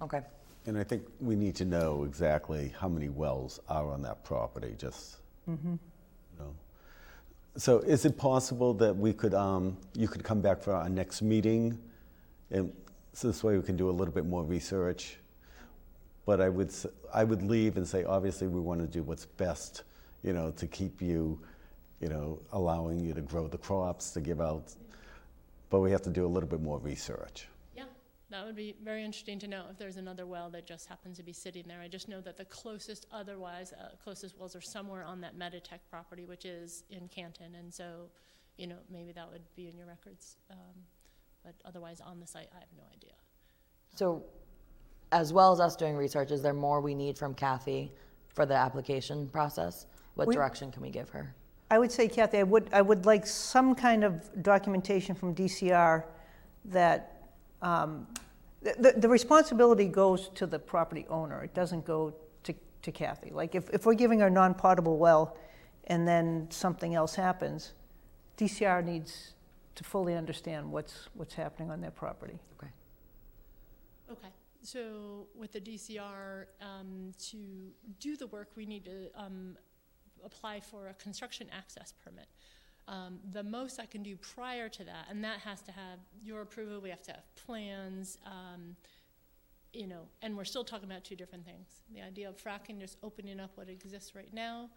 Okay. 0.00 0.22
And 0.64 0.78
I 0.78 0.84
think 0.84 1.02
we 1.20 1.36
need 1.36 1.54
to 1.56 1.66
know 1.66 2.04
exactly 2.04 2.72
how 2.80 2.88
many 2.88 3.10
wells 3.10 3.60
are 3.68 3.90
on 3.90 4.00
that 4.02 4.24
property, 4.24 4.74
just, 4.78 5.18
you 5.46 5.78
know. 6.38 6.54
So 7.58 7.80
is 7.80 8.06
it 8.06 8.16
possible 8.16 8.72
that 8.74 8.96
we 8.96 9.12
could, 9.12 9.34
um, 9.34 9.76
you 9.94 10.08
could 10.08 10.24
come 10.24 10.40
back 10.40 10.62
for 10.62 10.72
our 10.72 10.88
next 10.88 11.20
meeting? 11.20 11.78
And 12.50 12.72
so 13.12 13.28
this 13.28 13.44
way 13.44 13.58
we 13.58 13.62
can 13.62 13.76
do 13.76 13.90
a 13.90 13.92
little 13.92 14.14
bit 14.14 14.24
more 14.24 14.44
research? 14.44 15.18
But 16.26 16.40
I 16.40 16.48
would, 16.48 16.68
s- 16.68 16.86
I 17.12 17.24
would 17.24 17.42
leave 17.42 17.76
and 17.76 17.86
say, 17.86 18.04
obviously, 18.04 18.46
we 18.46 18.60
want 18.60 18.80
to 18.80 18.86
do 18.86 19.02
what's 19.02 19.26
best, 19.26 19.82
you 20.22 20.32
know, 20.32 20.50
to 20.52 20.66
keep 20.66 21.00
you, 21.02 21.40
you 22.00 22.08
know, 22.08 22.40
allowing 22.52 23.00
you 23.00 23.14
to 23.14 23.20
grow 23.22 23.48
the 23.48 23.58
crops, 23.58 24.10
to 24.12 24.20
give 24.20 24.40
out, 24.40 24.74
but 25.70 25.80
we 25.80 25.90
have 25.90 26.02
to 26.02 26.10
do 26.10 26.24
a 26.26 26.28
little 26.28 26.48
bit 26.48 26.60
more 26.60 26.78
research. 26.78 27.48
yeah, 27.76 27.84
that 28.30 28.44
would 28.44 28.54
be 28.56 28.76
very 28.84 29.02
interesting 29.04 29.38
to 29.40 29.48
know 29.48 29.64
if 29.70 29.78
there's 29.78 29.96
another 29.96 30.26
well 30.26 30.50
that 30.50 30.66
just 30.66 30.86
happens 30.88 31.16
to 31.16 31.22
be 31.22 31.32
sitting 31.32 31.64
there. 31.66 31.80
I 31.80 31.88
just 31.88 32.08
know 32.08 32.20
that 32.20 32.36
the 32.36 32.44
closest, 32.44 33.06
otherwise, 33.12 33.72
uh, 33.72 33.96
closest 34.04 34.36
wells 34.38 34.54
are 34.54 34.60
somewhere 34.60 35.04
on 35.04 35.20
that 35.22 35.38
Meditech 35.38 35.80
property, 35.90 36.24
which 36.26 36.44
is 36.44 36.84
in 36.90 37.08
Canton, 37.08 37.54
and 37.54 37.72
so, 37.72 38.08
you 38.56 38.66
know, 38.66 38.76
maybe 38.90 39.12
that 39.12 39.30
would 39.32 39.42
be 39.56 39.68
in 39.68 39.76
your 39.76 39.86
records. 39.86 40.36
Um, 40.50 40.84
but 41.44 41.54
otherwise, 41.64 42.00
on 42.02 42.20
the 42.20 42.26
site, 42.26 42.48
I 42.54 42.58
have 42.60 42.68
no 42.76 42.84
idea. 42.94 43.14
So, 43.96 44.22
as 45.12 45.32
well 45.32 45.52
as 45.52 45.60
us 45.60 45.76
doing 45.76 45.96
research, 45.96 46.30
is 46.30 46.42
there 46.42 46.54
more 46.54 46.80
we 46.80 46.94
need 46.94 47.18
from 47.18 47.34
Kathy 47.34 47.92
for 48.28 48.46
the 48.46 48.54
application 48.54 49.28
process? 49.28 49.86
What 50.14 50.28
We- 50.28 50.34
direction 50.34 50.70
can 50.70 50.82
we 50.82 50.90
give 50.90 51.08
her? 51.10 51.34
I 51.70 51.78
would 51.78 51.92
say, 51.92 52.08
Kathy, 52.08 52.38
I 52.38 52.42
would, 52.42 52.68
I 52.72 52.82
would 52.82 53.06
like 53.06 53.26
some 53.26 53.74
kind 53.74 54.02
of 54.02 54.42
documentation 54.42 55.14
from 55.14 55.34
DCR 55.34 56.04
that, 56.66 57.28
um, 57.62 58.08
the, 58.62 58.74
the- 58.78 59.00
the 59.00 59.08
responsibility 59.08 59.86
goes 59.86 60.28
to 60.30 60.46
the 60.46 60.58
property 60.58 61.06
owner. 61.08 61.42
It 61.44 61.54
doesn't 61.54 61.84
go 61.84 62.14
to, 62.42 62.54
to 62.82 62.92
Kathy. 62.92 63.30
Like, 63.30 63.54
if, 63.54 63.70
if 63.70 63.86
we're 63.86 63.94
giving 63.94 64.20
her 64.20 64.26
a 64.26 64.30
non-potable 64.30 64.98
well 64.98 65.36
and 65.84 66.06
then 66.06 66.48
something 66.50 66.94
else 66.94 67.14
happens, 67.14 67.72
DCR 68.36 68.84
needs 68.84 69.34
to 69.76 69.84
fully 69.84 70.14
understand 70.14 70.70
what's, 70.70 71.08
what's 71.14 71.34
happening 71.34 71.70
on 71.70 71.80
their 71.80 71.90
property. 71.90 72.38
Okay. 72.58 72.70
Okay, 74.10 74.28
so 74.62 75.28
with 75.34 75.52
the 75.52 75.60
DCR, 75.60 76.46
um, 76.60 77.12
to 77.30 77.72
do 77.98 78.16
the 78.16 78.26
work, 78.26 78.50
we 78.56 78.66
need 78.66 78.84
to, 78.84 79.10
um, 79.14 79.56
apply 80.24 80.60
for 80.60 80.88
a 80.88 80.94
construction 80.94 81.48
access 81.50 81.92
permit. 82.04 82.26
Um, 82.88 83.20
the 83.32 83.42
most 83.42 83.78
I 83.78 83.86
can 83.86 84.02
do 84.02 84.16
prior 84.16 84.68
to 84.68 84.84
that, 84.84 85.06
and 85.08 85.22
that 85.24 85.38
has 85.40 85.60
to 85.62 85.72
have 85.72 85.98
your 86.22 86.42
approval, 86.42 86.80
we 86.80 86.90
have 86.90 87.02
to 87.02 87.12
have 87.12 87.34
plans, 87.36 88.18
um, 88.26 88.76
you 89.72 89.86
know, 89.86 90.08
and 90.22 90.36
we're 90.36 90.44
still 90.44 90.64
talking 90.64 90.90
about 90.90 91.04
two 91.04 91.14
different 91.14 91.44
things. 91.44 91.82
The 91.94 92.02
idea 92.02 92.28
of 92.28 92.36
fracking, 92.42 92.80
just 92.80 92.96
opening 93.02 93.38
up 93.38 93.52
what 93.54 93.68
exists 93.68 94.14
right 94.14 94.32
now, 94.34 94.70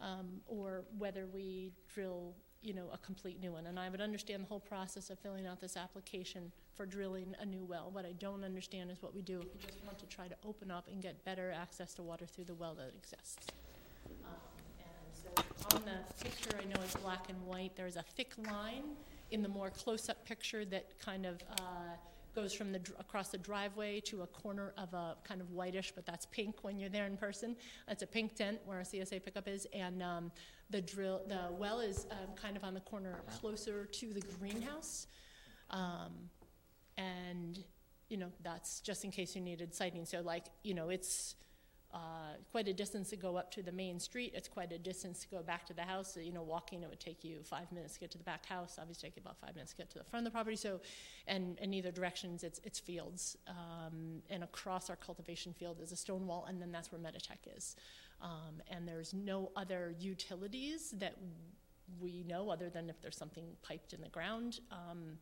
um, 0.00 0.40
or 0.46 0.84
whether 0.98 1.26
we 1.26 1.72
drill, 1.92 2.34
you 2.62 2.74
know, 2.74 2.88
a 2.92 2.98
complete 2.98 3.40
new 3.40 3.52
one. 3.52 3.66
And 3.66 3.78
I 3.78 3.88
would 3.88 4.00
understand 4.00 4.42
the 4.42 4.48
whole 4.48 4.60
process 4.60 5.10
of 5.10 5.18
filling 5.18 5.46
out 5.46 5.60
this 5.60 5.76
application 5.76 6.52
for 6.74 6.86
drilling 6.86 7.34
a 7.40 7.46
new 7.46 7.64
well. 7.64 7.90
What 7.92 8.04
I 8.04 8.12
don't 8.12 8.44
understand 8.44 8.90
is 8.90 9.02
what 9.02 9.14
we 9.14 9.22
do 9.22 9.40
if 9.40 9.52
we 9.54 9.60
just 9.66 9.84
want 9.84 9.98
to 9.98 10.06
try 10.06 10.28
to 10.28 10.36
open 10.44 10.70
up 10.70 10.88
and 10.88 11.02
get 11.02 11.24
better 11.24 11.52
access 11.52 11.94
to 11.94 12.02
water 12.02 12.26
through 12.26 12.44
the 12.44 12.54
well 12.54 12.74
that 12.74 12.92
exists. 12.94 13.46
Um, 14.24 14.32
And 14.78 15.14
so 15.14 15.76
on 15.76 15.82
the 15.84 16.24
picture, 16.24 16.56
I 16.60 16.64
know 16.64 16.82
it's 16.82 16.96
black 16.96 17.28
and 17.28 17.46
white, 17.46 17.72
there's 17.76 17.96
a 17.96 18.02
thick 18.02 18.32
line 18.46 18.84
in 19.30 19.42
the 19.42 19.48
more 19.48 19.70
close-up 19.70 20.24
picture 20.24 20.64
that 20.66 20.98
kind 21.00 21.26
of 21.26 21.42
uh, 21.58 21.96
goes 22.36 22.52
from 22.52 22.70
the, 22.70 22.80
across 23.00 23.30
the 23.30 23.38
driveway 23.38 23.98
to 24.00 24.22
a 24.22 24.26
corner 24.26 24.74
of 24.76 24.92
a 24.92 25.16
kind 25.24 25.40
of 25.40 25.50
whitish, 25.50 25.90
but 25.94 26.04
that's 26.04 26.26
pink 26.26 26.62
when 26.62 26.78
you're 26.78 26.90
there 26.90 27.06
in 27.06 27.16
person. 27.16 27.56
That's 27.88 28.02
a 28.02 28.06
pink 28.06 28.34
tent 28.34 28.58
where 28.66 28.78
a 28.78 28.84
CSA 28.84 29.24
pickup 29.24 29.48
is, 29.48 29.66
and 29.72 30.02
um, 30.02 30.30
the 30.70 30.82
drill, 30.82 31.22
the 31.26 31.48
well 31.58 31.80
is 31.80 32.06
um, 32.10 32.36
kind 32.40 32.56
of 32.56 32.62
on 32.62 32.74
the 32.74 32.80
corner 32.80 33.22
closer 33.40 33.86
to 33.86 34.12
the 34.12 34.20
greenhouse. 34.38 35.06
Um, 35.70 36.12
and, 36.98 37.64
you 38.10 38.18
know, 38.18 38.28
that's 38.42 38.80
just 38.80 39.04
in 39.04 39.10
case 39.10 39.34
you 39.34 39.40
needed 39.40 39.74
sighting. 39.74 40.04
So 40.04 40.20
like, 40.20 40.44
you 40.62 40.74
know, 40.74 40.90
it's 40.90 41.36
uh, 41.96 42.36
quite 42.52 42.68
a 42.68 42.74
distance 42.74 43.08
to 43.08 43.16
go 43.16 43.36
up 43.36 43.50
to 43.50 43.62
the 43.62 43.72
main 43.72 43.98
street. 43.98 44.32
It's 44.34 44.48
quite 44.48 44.70
a 44.70 44.78
distance 44.78 45.20
to 45.20 45.28
go 45.28 45.42
back 45.42 45.64
to 45.66 45.72
the 45.72 45.82
house. 45.82 46.12
So, 46.12 46.20
you 46.20 46.30
know, 46.30 46.42
walking, 46.42 46.82
it 46.82 46.90
would 46.90 47.00
take 47.00 47.24
you 47.24 47.38
five 47.42 47.72
minutes 47.72 47.94
to 47.94 48.00
get 48.00 48.10
to 48.10 48.18
the 48.18 48.24
back 48.24 48.44
house. 48.44 48.76
Obviously, 48.78 49.08
take 49.08 49.16
about 49.16 49.38
five 49.40 49.54
minutes 49.54 49.72
to 49.72 49.78
get 49.78 49.90
to 49.92 49.98
the 49.98 50.04
front 50.04 50.26
of 50.26 50.30
the 50.30 50.36
property. 50.36 50.56
So, 50.56 50.80
and 51.26 51.58
in 51.58 51.72
either 51.72 51.90
directions, 51.90 52.44
it's, 52.44 52.60
it's 52.64 52.78
fields. 52.78 53.38
Um, 53.48 54.20
and 54.28 54.44
across 54.44 54.90
our 54.90 54.96
cultivation 54.96 55.54
field 55.54 55.78
is 55.80 55.90
a 55.90 55.96
stone 55.96 56.26
wall, 56.26 56.44
and 56.46 56.60
then 56.60 56.70
that's 56.70 56.92
where 56.92 57.00
Meditech 57.00 57.56
is. 57.56 57.76
Um, 58.20 58.60
and 58.68 58.86
there's 58.86 59.14
no 59.14 59.50
other 59.56 59.94
utilities 59.98 60.90
that 60.98 61.16
we 61.98 62.24
know 62.24 62.50
other 62.50 62.68
than 62.68 62.90
if 62.90 63.00
there's 63.00 63.16
something 63.16 63.44
piped 63.62 63.94
in 63.94 64.02
the 64.02 64.08
ground. 64.08 64.60
Um, 64.70 65.18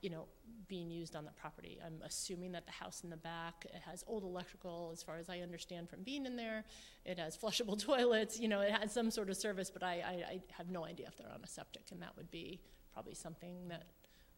you 0.00 0.10
know, 0.10 0.26
being 0.68 0.90
used 0.90 1.16
on 1.16 1.24
the 1.24 1.32
property. 1.32 1.78
I'm 1.84 2.00
assuming 2.04 2.52
that 2.52 2.64
the 2.64 2.72
house 2.72 3.02
in 3.02 3.10
the 3.10 3.16
back, 3.16 3.66
it 3.66 3.82
has 3.84 4.04
old 4.06 4.22
electrical, 4.22 4.90
as 4.92 5.02
far 5.02 5.16
as 5.16 5.28
I 5.28 5.40
understand 5.40 5.90
from 5.90 6.02
being 6.02 6.26
in 6.26 6.36
there. 6.36 6.64
It 7.04 7.18
has 7.18 7.36
flushable 7.36 7.78
toilets, 7.84 8.38
you 8.38 8.48
know, 8.48 8.60
it 8.60 8.70
has 8.70 8.92
some 8.92 9.10
sort 9.10 9.30
of 9.30 9.36
service, 9.36 9.70
but 9.70 9.82
I, 9.82 9.94
I, 9.94 10.32
I 10.32 10.40
have 10.56 10.70
no 10.70 10.84
idea 10.84 11.08
if 11.08 11.16
they're 11.16 11.32
on 11.32 11.40
a 11.42 11.48
septic, 11.48 11.86
and 11.90 12.00
that 12.02 12.16
would 12.16 12.30
be 12.30 12.60
probably 12.92 13.14
something 13.14 13.68
that 13.68 13.86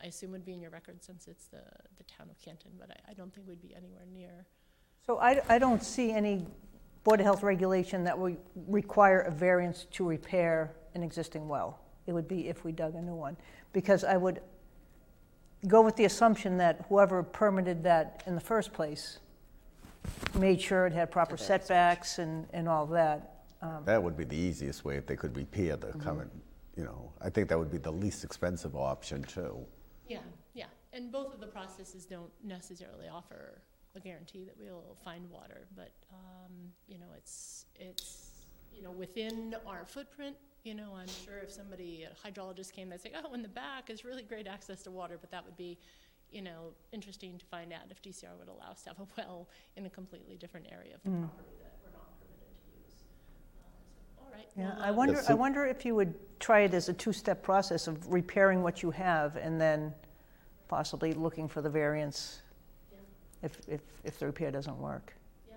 I 0.03 0.07
assume 0.07 0.33
would 0.33 0.45
be 0.45 0.55
in 0.55 0.61
your 0.61 0.71
record 0.71 1.03
since 1.03 1.29
it's 1.29 1.47
the, 1.47 1.63
the 1.97 2.05
town 2.05 2.29
of 2.31 2.41
Canton, 2.41 2.73
but 2.79 2.91
I, 2.91 3.11
I 3.11 3.15
don't 3.15 3.33
think 3.33 3.47
we'd 3.47 3.63
be 3.63 3.75
anywhere 3.75 4.07
near. 4.13 4.47
So 5.07 5.19
I, 5.19 5.41
I 5.49 5.59
don't 5.59 5.83
see 5.83 6.13
any 6.13 6.47
Board 7.05 7.21
of 7.21 7.27
Health 7.27 7.43
regulation 7.43 8.05
that 8.05 8.17
would 8.17 8.37
require 8.69 9.21
a 9.23 9.31
variance 9.31 9.87
to 9.93 10.09
repair 10.09 10.75
an 10.95 11.03
existing 11.03 11.49
well. 11.49 11.81
It 12.07 12.13
would 12.13 12.29
be 12.29 12.49
if 12.49 12.65
we 12.65 12.73
dug 12.73 12.95
a 12.95 13.03
new 13.03 13.15
one. 13.15 13.37
Because 13.73 14.05
I 14.05 14.17
would, 14.17 14.41
go 15.69 15.81
with 15.83 15.97
the 15.97 16.05
assumption 16.05 16.57
that 16.59 16.85
whoever 16.89 17.23
permitted 17.23 17.83
that 17.85 18.23
in 18.27 18.35
the 18.35 18.41
first 18.41 18.73
place 18.73 19.19
made 20.39 20.61
sure 20.61 20.87
it 20.87 20.93
had 20.93 21.11
proper 21.11 21.37
setbacks 21.37 22.19
and, 22.19 22.47
and 22.53 22.69
all 22.69 22.87
that. 22.87 23.45
Um, 23.61 23.83
That 23.85 24.03
would 24.03 24.17
be 24.17 24.25
the 24.25 24.37
easiest 24.37 24.85
way 24.85 24.97
if 24.97 25.07
they 25.07 25.17
could 25.17 25.37
repair 25.37 25.77
the 25.77 25.93
current, 25.99 26.33
you 26.77 26.85
know, 26.85 27.13
I 27.21 27.31
think 27.31 27.49
that 27.49 27.59
would 27.59 27.71
be 27.71 27.79
the 27.79 27.93
least 27.93 28.25
expensive 28.25 28.75
option 28.75 29.23
too. 29.23 29.65
Yeah, 30.09 30.19
yeah. 30.55 30.67
And 30.93 31.13
both 31.13 31.33
of 31.33 31.41
the 31.41 31.47
processes 31.47 32.05
don't 32.05 32.33
necessarily 32.43 33.09
offer 33.09 33.63
a 33.95 34.01
guarantee 34.01 34.45
that 34.45 34.57
we'll 34.59 34.97
find 35.05 35.31
water, 35.31 35.69
but, 35.77 35.93
um, 36.13 36.53
you 36.89 36.99
know, 36.99 37.07
it's, 37.17 37.67
it's, 37.77 38.31
you 38.75 38.83
know, 38.83 38.91
within 38.91 39.55
our 39.67 39.85
footprint, 39.85 40.37
you 40.65 40.75
know, 40.75 40.95
I'm 40.97 41.09
sure 41.09 41.39
if 41.43 41.51
somebody, 41.51 42.05
a 42.05 42.29
hydrologist 42.29 42.73
came, 42.73 42.89
they'd 42.89 43.01
say, 43.01 43.13
oh, 43.25 43.35
in 43.35 43.43
the 43.43 43.49
back 43.49 43.91
is 43.91 44.05
really 44.05 44.23
great 44.23 44.47
access 44.47 44.83
to 44.83 44.91
water, 44.91 45.19
but 45.21 45.31
that 45.31 45.45
would 45.45 45.57
be, 45.57 45.77
you 46.31 46.41
know, 46.41 46.73
interesting 46.93 47.37
to 47.39 47.45
find 47.47 47.73
out 47.73 47.81
if 47.91 48.01
DCR 48.01 48.39
would 48.39 48.49
allow 48.49 48.71
us 48.71 48.83
to 48.83 48.91
have 48.91 49.01
a 49.01 49.07
well 49.19 49.49
in 49.77 49.87
a 49.87 49.91
completely 49.91 50.37
different 50.37 50.67
area 50.71 50.95
of 50.95 51.03
the 51.03 51.11
property 51.11 51.51
that 51.61 51.75
we're 51.83 51.91
not 51.91 52.09
permitted 52.21 52.55
to 52.57 52.81
use. 52.81 53.03
Uh, 53.59 53.65
so, 54.17 54.23
All 54.25 54.33
right. 54.33 54.47
Yeah, 54.57 54.77
well, 54.77 54.87
I 54.87 54.91
uh, 54.91 54.95
wonder, 54.95 55.19
I 55.19 55.23
so- 55.23 55.37
wonder 55.37 55.67
if 55.67 55.85
you 55.85 55.95
would 55.97 56.15
try 56.39 56.61
it 56.61 56.75
as 56.75 56.89
a 56.89 56.93
two-step 56.93 57.43
process 57.43 57.89
of 57.89 58.13
repairing 58.13 58.63
what 58.63 58.83
you 58.83 58.91
have 58.93 59.37
and 59.37 59.61
then 59.61 59.93
possibly 60.69 61.13
looking 61.13 61.49
for 61.49 61.61
the 61.61 61.69
variance 61.71 62.41
Yeah. 62.93 62.99
if, 63.43 63.59
if, 63.69 63.81
if 64.05 64.19
the 64.19 64.27
repair 64.27 64.53
doesn't 64.53 64.79
work. 64.79 65.13
Yeah. 65.49 65.57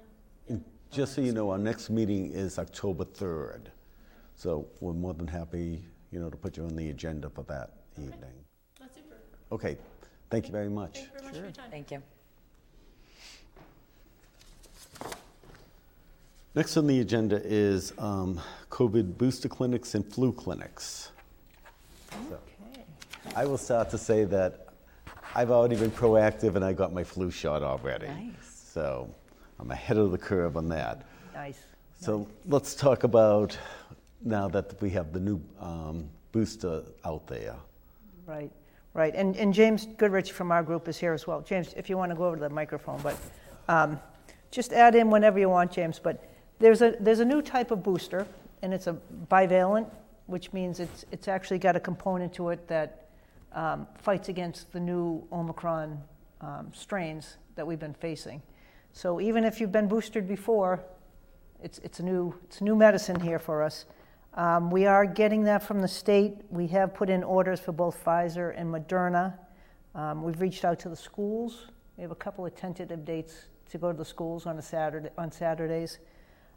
And 0.49 0.63
Just 0.89 1.13
so 1.13 1.21
you 1.21 1.31
know, 1.31 1.51
our 1.51 1.59
next 1.59 1.91
meeting 1.91 2.31
is 2.31 2.57
October 2.57 3.05
3rd. 3.05 3.67
So 4.35 4.67
we're 4.81 4.93
more 4.93 5.13
than 5.13 5.27
happy, 5.27 5.83
you 6.11 6.19
know, 6.19 6.29
to 6.29 6.37
put 6.37 6.57
you 6.57 6.63
on 6.63 6.75
the 6.75 6.89
agenda 6.89 7.29
for 7.29 7.43
that 7.43 7.71
evening. 7.97 8.33
That's 8.79 8.95
super. 8.95 9.15
Okay, 9.51 9.77
thank 10.29 10.45
you 10.45 10.51
very 10.51 10.69
much. 10.69 10.99
Thank 10.99 11.05
you 11.05 11.11
very 11.13 11.23
much 11.23 11.35
for 11.35 11.43
your 11.43 11.51
time. 11.51 11.71
Thank 11.71 11.91
you. 11.91 12.01
Next 16.53 16.77
on 16.77 16.87
the 16.87 17.01
agenda 17.01 17.41
is 17.43 17.91
um, 17.97 18.39
COVID 18.69 19.17
booster 19.17 19.49
clinics 19.49 19.93
and 19.95 20.05
flu 20.05 20.31
clinics. 20.31 21.11
So, 22.29 22.39
Okay. 22.71 22.83
I 23.35 23.45
will 23.45 23.57
start 23.57 23.89
to 23.89 23.97
say 23.97 24.23
that 24.25 24.67
I've 25.33 25.51
already 25.51 25.75
been 25.75 25.91
proactive 25.91 26.55
and 26.55 26.63
I 26.63 26.71
got 26.71 26.93
my 26.93 27.03
flu 27.03 27.29
shot 27.29 27.61
already. 27.61 28.07
Nice. 28.07 28.69
So 28.73 29.13
I'm 29.59 29.69
ahead 29.71 29.97
of 29.97 30.11
the 30.11 30.17
curve 30.17 30.55
on 30.55 30.69
that. 30.69 31.05
Nice. 31.33 31.59
So 31.99 32.25
let's 32.45 32.73
talk 32.73 33.03
about 33.03 33.57
now 34.23 34.47
that 34.49 34.81
we 34.81 34.89
have 34.91 35.13
the 35.13 35.19
new 35.19 35.41
um, 35.59 36.09
booster 36.31 36.83
out 37.03 37.27
there. 37.27 37.55
Right, 38.25 38.51
right. 38.93 39.13
And, 39.15 39.35
and 39.35 39.53
James 39.53 39.87
Goodrich 39.97 40.31
from 40.31 40.51
our 40.51 40.63
group 40.63 40.87
is 40.87 40.97
here 40.97 41.13
as 41.13 41.27
well. 41.27 41.41
James, 41.41 41.73
if 41.77 41.89
you 41.89 41.97
want 41.97 42.11
to 42.11 42.15
go 42.15 42.25
over 42.25 42.35
to 42.35 42.41
the 42.41 42.49
microphone, 42.49 42.99
but 43.01 43.17
um, 43.67 43.99
just 44.51 44.73
add 44.73 44.95
in 44.95 45.09
whenever 45.09 45.39
you 45.39 45.49
want, 45.49 45.71
James. 45.71 45.99
But 45.99 46.23
there's 46.59 46.81
a, 46.81 46.95
there's 46.99 47.19
a 47.19 47.25
new 47.25 47.41
type 47.41 47.71
of 47.71 47.83
booster, 47.83 48.25
and 48.61 48.73
it's 48.73 48.87
a 48.87 48.97
bivalent, 49.29 49.89
which 50.27 50.53
means 50.53 50.79
it's, 50.79 51.05
it's 51.11 51.27
actually 51.27 51.59
got 51.59 51.75
a 51.75 51.79
component 51.79 52.33
to 52.33 52.49
it 52.49 52.67
that 52.67 53.09
um, 53.53 53.87
fights 53.97 54.29
against 54.29 54.71
the 54.71 54.79
new 54.79 55.23
Omicron 55.31 56.01
um, 56.41 56.71
strains 56.73 57.37
that 57.55 57.65
we've 57.65 57.79
been 57.79 57.93
facing. 57.93 58.41
So 58.91 59.19
even 59.19 59.43
if 59.43 59.59
you've 59.59 59.71
been 59.71 59.87
boosted 59.87 60.27
before, 60.27 60.83
it's, 61.61 61.79
it's, 61.79 61.99
a 61.99 62.03
new, 62.03 62.33
it's 62.45 62.61
a 62.61 62.63
new 62.63 62.75
medicine 62.75 63.19
here 63.19 63.39
for 63.39 63.61
us. 63.61 63.85
Um, 64.35 64.69
we 64.69 64.85
are 64.85 65.05
getting 65.05 65.45
that 65.45 65.63
from 65.63 65.79
the 65.79 65.87
state. 65.87 66.33
We 66.49 66.67
have 66.67 66.93
put 66.93 67.09
in 67.09 67.23
orders 67.23 67.61
for 67.61 67.71
both 67.71 68.03
Pfizer 68.03 68.53
and 68.57 68.73
Moderna. 68.73 69.33
Um, 69.95 70.23
we've 70.23 70.41
reached 70.41 70.65
out 70.65 70.77
to 70.79 70.89
the 70.89 70.95
schools. 70.95 71.67
We 71.95 72.01
have 72.01 72.11
a 72.11 72.15
couple 72.15 72.45
of 72.45 72.53
tentative 72.53 73.05
dates 73.05 73.45
to 73.69 73.77
go 73.77 73.93
to 73.93 73.97
the 73.97 74.03
schools 74.03 74.45
on, 74.45 74.57
a 74.57 74.61
Saturday, 74.61 75.07
on 75.17 75.31
Saturdays. 75.31 75.99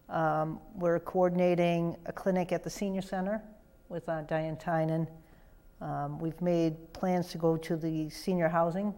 Um, 0.09 0.59
we're 0.75 0.99
coordinating 0.99 1.97
a 2.07 2.13
clinic 2.13 2.51
at 2.51 2.65
the 2.65 2.71
senior 2.71 3.03
center 3.03 3.41
with 3.89 4.09
uh, 4.09 4.23
Diane 4.23 4.57
Tynan. 4.57 5.07
Um, 5.81 6.19
we've 6.19 6.41
made 6.43 6.93
plans 6.93 7.29
to 7.29 7.39
go 7.39 7.57
to 7.59 7.77
the 7.77 8.11
senior 8.11 8.49
housing. 8.49 8.93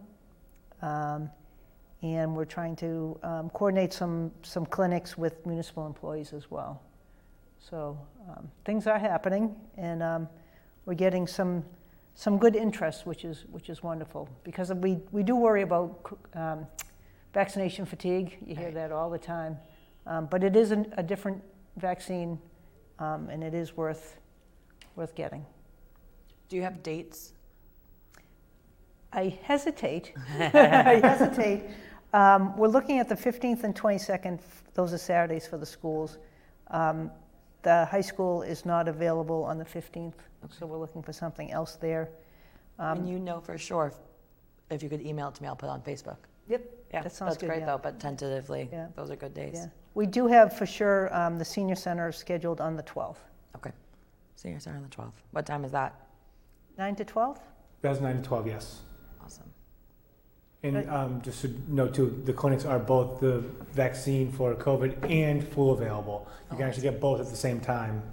Um, 0.81 1.29
and 2.01 2.35
we're 2.35 2.45
trying 2.45 2.75
to 2.77 3.19
um, 3.21 3.51
coordinate 3.51 3.93
some, 3.93 4.31
some 4.41 4.65
clinics 4.65 5.19
with 5.19 5.45
municipal 5.45 5.85
employees 5.85 6.33
as 6.33 6.49
well. 6.49 6.81
So 7.69 7.97
um, 8.27 8.49
things 8.65 8.87
are 8.87 8.97
happening, 8.97 9.55
and 9.77 10.01
um, 10.01 10.27
we're 10.85 10.95
getting 10.95 11.27
some, 11.27 11.63
some 12.15 12.37
good 12.37 12.55
interest, 12.55 13.05
which 13.05 13.23
is, 13.23 13.45
which 13.51 13.69
is 13.69 13.83
wonderful. 13.83 14.27
Because 14.43 14.73
we, 14.73 14.97
we 15.11 15.21
do 15.21 15.35
worry 15.35 15.61
about 15.61 16.17
um, 16.33 16.65
vaccination 17.33 17.85
fatigue. 17.85 18.37
You 18.45 18.55
hear 18.55 18.71
that 18.71 18.91
all 18.91 19.09
the 19.09 19.19
time. 19.19 19.57
Um, 20.07 20.25
but 20.25 20.43
it 20.43 20.55
is 20.55 20.71
an, 20.71 20.91
a 20.97 21.03
different 21.03 21.43
vaccine, 21.77 22.39
um, 22.97 23.29
and 23.29 23.43
it 23.43 23.53
is 23.53 23.77
worth, 23.77 24.17
worth 24.95 25.13
getting. 25.13 25.45
Do 26.49 26.55
you 26.55 26.63
have 26.63 26.81
dates? 26.81 27.33
I 29.13 29.37
hesitate. 29.43 30.13
I 30.39 30.99
hesitate. 31.03 31.65
Um, 32.11 32.57
we're 32.57 32.67
looking 32.67 32.97
at 32.97 33.07
the 33.07 33.15
15th 33.15 33.63
and 33.63 33.75
22nd. 33.75 34.39
Those 34.73 34.93
are 34.93 34.97
Saturdays 34.97 35.45
for 35.45 35.57
the 35.57 35.65
schools. 35.65 36.17
Um, 36.71 37.11
the 37.63 37.85
high 37.85 38.01
school 38.01 38.41
is 38.41 38.65
not 38.65 38.87
available 38.87 39.43
on 39.43 39.57
the 39.57 39.65
15th, 39.65 40.13
so 40.49 40.65
we're 40.65 40.77
looking 40.77 41.01
for 41.03 41.13
something 41.13 41.51
else 41.51 41.75
there. 41.75 42.09
Um, 42.79 42.99
and 42.99 43.09
you 43.09 43.19
know 43.19 43.39
for 43.39 43.57
sure 43.57 43.87
if, 43.87 43.95
if 44.75 44.83
you 44.83 44.89
could 44.89 45.01
email 45.05 45.27
it 45.29 45.35
to 45.35 45.43
me, 45.43 45.47
I'll 45.47 45.55
put 45.55 45.67
it 45.67 45.71
on 45.71 45.81
Facebook. 45.81 46.17
Yep, 46.47 46.61
Yeah, 46.93 47.01
that 47.03 47.11
sounds 47.11 47.31
that's 47.33 47.41
good. 47.41 47.47
great 47.47 47.59
yeah. 47.59 47.65
though. 47.67 47.77
But 47.77 47.99
tentatively, 47.99 48.69
Yeah. 48.71 48.87
those 48.95 49.11
are 49.11 49.15
good 49.15 49.33
days. 49.33 49.53
Yeah. 49.55 49.65
We 49.93 50.05
do 50.07 50.27
have 50.27 50.57
for 50.57 50.65
sure 50.65 51.13
um, 51.15 51.37
the 51.37 51.45
senior 51.45 51.75
center 51.75 52.11
scheduled 52.11 52.61
on 52.61 52.75
the 52.75 52.83
12th. 52.83 53.17
Okay. 53.55 53.71
Senior 54.35 54.59
center 54.59 54.77
on 54.77 54.83
the 54.83 54.89
12th. 54.89 55.11
What 55.31 55.45
time 55.45 55.63
is 55.65 55.71
that? 55.71 55.93
9 56.77 56.95
to 56.95 57.05
12? 57.05 57.39
That's 57.81 57.99
nine 57.99 58.15
to 58.17 58.21
twelve, 58.21 58.45
yes. 58.45 58.81
And 60.63 60.87
um, 60.89 61.21
just 61.23 61.41
to 61.41 61.55
note 61.67 61.95
too, 61.95 62.21
the 62.25 62.33
clinics 62.33 62.65
are 62.65 62.77
both 62.77 63.19
the 63.19 63.39
vaccine 63.73 64.31
for 64.31 64.53
COVID 64.53 65.09
and 65.09 65.47
flu 65.47 65.71
available. 65.71 66.27
You 66.51 66.57
can 66.57 66.67
actually 66.67 66.83
get 66.83 66.99
both 66.99 67.19
at 67.19 67.27
the 67.29 67.35
same 67.35 67.59
time. 67.59 68.03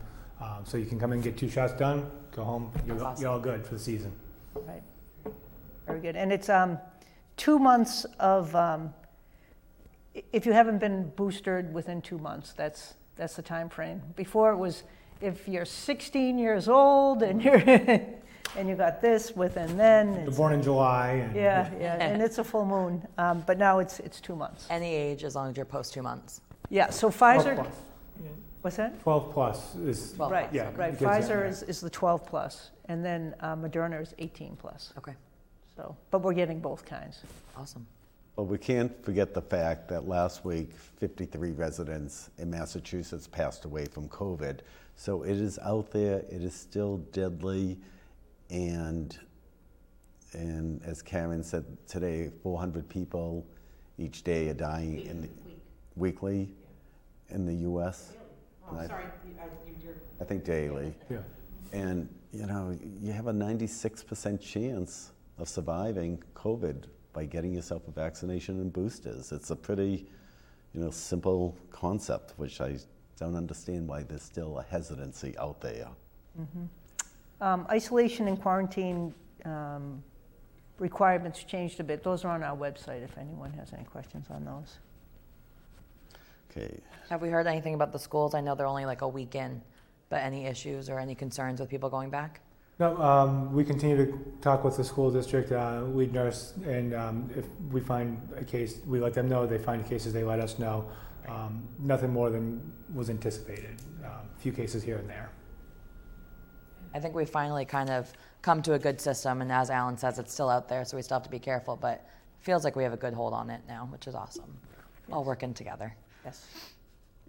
Um, 0.41 0.65
so 0.65 0.79
you 0.79 0.87
can 0.87 0.99
come 0.99 1.13
and 1.13 1.23
get 1.23 1.37
two 1.37 1.51
shots 1.51 1.73
done, 1.75 2.11
go 2.35 2.45
home, 2.45 2.71
you're, 2.87 2.97
That's 2.97 3.21
you're 3.21 3.31
all 3.31 3.41
good 3.41 3.67
for 3.67 3.75
the 3.75 3.81
season. 3.81 4.13
Right. 4.55 4.83
Very 5.87 6.01
good. 6.01 6.17
And 6.17 6.33
it's 6.33 6.49
um, 6.49 6.79
two 7.37 7.59
months 7.59 8.07
of, 8.21 8.55
um, 8.55 8.95
i- 10.17 10.23
if 10.33 10.47
you 10.47 10.53
haven't 10.53 10.79
been 10.79 11.11
boosted 11.17 11.75
within 11.75 12.01
two 12.01 12.19
months, 12.19 12.53
that's, 12.55 12.95
that's 13.17 13.35
the 13.35 13.43
time 13.43 13.69
frame. 13.69 14.01
Before 14.15 14.53
it 14.53 14.57
was, 14.57 14.85
if 15.21 15.49
you're 15.49 15.65
16 15.65 16.39
years 16.39 16.69
old 16.69 17.23
and 17.25 17.43
you're, 17.43 17.59
and 18.57 18.69
you 18.69 18.75
got 18.75 19.01
this 19.01 19.35
within 19.37 19.77
then. 19.77 20.09
You're 20.13 20.21
it's- 20.23 20.37
born 20.37 20.53
in 20.53 20.63
July 20.63 21.11
and. 21.11 21.35
Yeah, 21.37 21.71
yeah, 21.81 21.95
and 22.01 22.23
it's 22.23 22.39
a 22.39 22.45
full 22.45 22.65
moon. 22.65 23.07
Um, 23.19 23.43
But 23.47 23.59
now 23.59 23.79
it's, 23.79 24.01
it's 24.01 24.21
two 24.21 24.37
months. 24.37 24.67
Any 24.71 24.95
age 24.95 25.25
as 25.25 25.35
long 25.35 25.51
as 25.51 25.57
you're 25.57 25.67
post 25.67 25.93
two 25.95 26.03
months. 26.03 26.41
Yeah, 26.71 26.91
so 26.91 27.11
12 27.11 27.45
Pfizer, 27.45 27.55
plus. 27.57 27.75
what's 28.63 28.77
that? 28.77 29.01
Twelve 29.01 29.33
plus 29.33 29.75
is, 29.77 30.13
12 30.13 30.33
Right, 30.33 30.43
plus, 30.45 30.55
yeah. 30.55 30.69
okay. 30.69 30.77
right. 30.77 30.89
it 30.93 30.99
gives 30.99 31.01
that, 31.01 31.23
Pfizer 31.23 31.49
is, 31.49 31.63
is 31.63 31.81
the 31.81 31.89
12 31.91 32.27
plus, 32.27 32.71
and 32.87 33.05
then 33.05 33.35
uh, 33.41 33.57
Moderna 33.57 34.01
is 34.03 34.15
18 34.19 34.57
plus. 34.57 34.93
Okay. 34.99 35.15
So, 35.77 35.97
but 36.11 36.21
we're 36.23 36.35
getting 36.35 36.61
both 36.61 36.85
kinds. 36.85 37.21
Awesome. 37.57 37.87
But 38.37 38.45
we 38.45 38.59
can't 38.59 38.93
forget 39.05 39.33
the 39.35 39.41
fact 39.43 39.89
that 39.89 40.07
last 40.07 40.45
week, 40.45 40.71
53 40.99 41.53
residents 41.53 42.31
in 42.39 42.51
Massachusetts 42.51 43.27
passed 43.27 43.65
away 43.65 43.87
from 43.87 44.09
COVID. 44.09 44.61
So 44.97 45.23
it 45.23 45.39
is 45.39 45.59
out 45.61 45.91
there, 45.91 46.19
it 46.31 46.43
is 46.43 46.55
still 46.55 46.99
deadly, 47.13 47.79
and, 48.51 49.19
and 50.33 50.83
as 50.85 51.03
Karen 51.03 51.43
said 51.43 51.65
today, 51.87 52.31
400 52.43 52.89
people 52.89 53.47
each 53.99 54.23
day 54.23 54.49
are 54.49 54.55
dying 54.55 55.01
in 55.01 55.23
the, 55.23 55.29
weekly 55.97 56.51
in 57.31 57.45
the 57.45 57.55
US. 57.71 58.13
And 58.71 58.79
I- 58.81 58.87
Sorry, 58.87 59.05
I- 59.05 59.85
you're, 59.85 59.95
I 60.21 60.25
think 60.25 60.45
daily. 60.45 60.95
Yeah. 61.11 61.19
And, 61.73 62.09
you 62.33 62.47
know, 62.47 62.77
you 63.03 63.13
have 63.13 63.27
a 63.27 63.33
96% 63.33 64.41
chance 64.41 65.13
of 65.39 65.49
surviving 65.49 66.23
COVID 66.35 66.85
by 67.13 67.25
getting 67.25 67.55
yourself 67.55 67.87
a 67.89 67.91
vaccination 67.91 68.61
and 68.61 68.73
boosters. 68.73 69.33
It's 69.33 69.51
a 69.51 69.57
pretty, 69.57 70.07
you 70.73 70.81
know, 70.81 70.91
simple 70.91 71.57
concept, 71.71 72.35
which 72.37 72.61
I 72.61 72.77
don't 73.19 73.37
understand 73.37 73.89
why 73.89 74.03
there's 74.05 74.23
still 74.23 74.59
a 74.59 74.63
hesitancy 74.63 75.37
out 75.39 75.61
there. 75.61 75.89
Mm-hmm. 76.41 76.65
Um, 77.40 77.66
Isolation 77.70 78.29
and 78.29 78.40
quarantine 78.40 79.14
um, 79.44 80.03
requirements 80.79 81.44
changed 81.44 81.81
a 81.81 81.85
bit. 81.85 82.03
Those 82.03 82.24
are 82.24 82.31
on 82.31 82.42
our 82.42 82.57
website 82.57 83.05
if 83.05 83.16
anyone 83.16 83.53
has 83.53 83.72
any 83.72 83.85
questions 83.85 84.27
on 84.31 84.44
those. 84.44 84.79
Okay. 86.51 86.79
Have 87.11 87.22
we 87.22 87.29
heard 87.29 87.46
anything 87.46 87.74
about 87.74 87.92
the 87.92 87.98
schools? 87.98 88.35
I 88.35 88.40
know 88.40 88.55
they're 88.55 88.66
only 88.66 88.87
like 88.87 89.03
a 89.03 89.09
week 89.09 89.35
in, 89.35 89.62
but 90.09 90.22
any 90.22 90.46
issues 90.46 90.88
or 90.88 90.98
any 90.98 91.14
concerns 91.14 91.61
with 91.61 91.68
people 91.68 91.88
going 91.88 92.11
back? 92.11 92.40
No, 92.81 92.96
um, 92.98 93.53
we 93.53 93.64
continue 93.64 93.96
to 93.96 94.18
talk 94.40 94.62
with 94.62 94.77
the 94.77 94.85
school 94.85 95.11
district, 95.11 95.51
uh, 95.51 95.83
lead 95.83 96.12
nurse, 96.12 96.55
and 96.64 96.94
um, 96.94 97.29
if 97.37 97.44
we 97.72 97.81
find 97.81 98.20
a 98.37 98.44
case, 98.44 98.79
we 98.87 99.01
let 99.01 99.14
them 99.14 99.29
know. 99.29 99.46
They 99.46 99.59
find 99.59 99.85
cases, 99.85 100.12
they 100.12 100.22
let 100.22 100.38
us 100.38 100.59
know. 100.61 100.88
Um, 101.29 101.68
nothing 101.81 102.12
more 102.12 102.31
than 102.31 102.72
was 102.94 103.11
anticipated. 103.11 103.81
A 104.05 104.40
few 104.40 104.53
cases 104.53 104.83
here 104.83 104.96
and 104.96 105.11
there. 105.11 105.31
I 106.99 107.01
think 107.01 107.15
we 107.15 107.25
finally 107.25 107.65
kind 107.65 107.91
of 107.91 108.13
come 108.43 108.61
to 108.63 108.73
a 108.73 108.79
good 108.79 109.01
system, 109.01 109.41
and 109.41 109.53
as 109.53 109.71
Alan 109.71 109.97
says, 109.97 110.19
it's 110.19 110.33
still 110.33 110.51
out 110.51 110.69
there, 110.69 110.85
so 110.85 110.97
we 110.97 111.03
still 111.05 111.15
have 111.15 111.23
to 111.23 111.31
be 111.31 111.39
careful, 111.39 111.77
but 111.77 112.05
it 112.41 112.45
feels 112.45 112.65
like 112.65 112.75
we 112.75 112.83
have 112.83 112.93
a 112.93 112.97
good 112.97 113.15
hold 113.15 113.33
on 113.33 113.51
it 113.51 113.61
now, 113.69 113.87
which 113.93 114.09
is 114.09 114.17
awesome. 114.17 114.53
All 115.13 115.23
working 115.23 115.55
together. 115.55 115.95
Yes. 116.25 116.45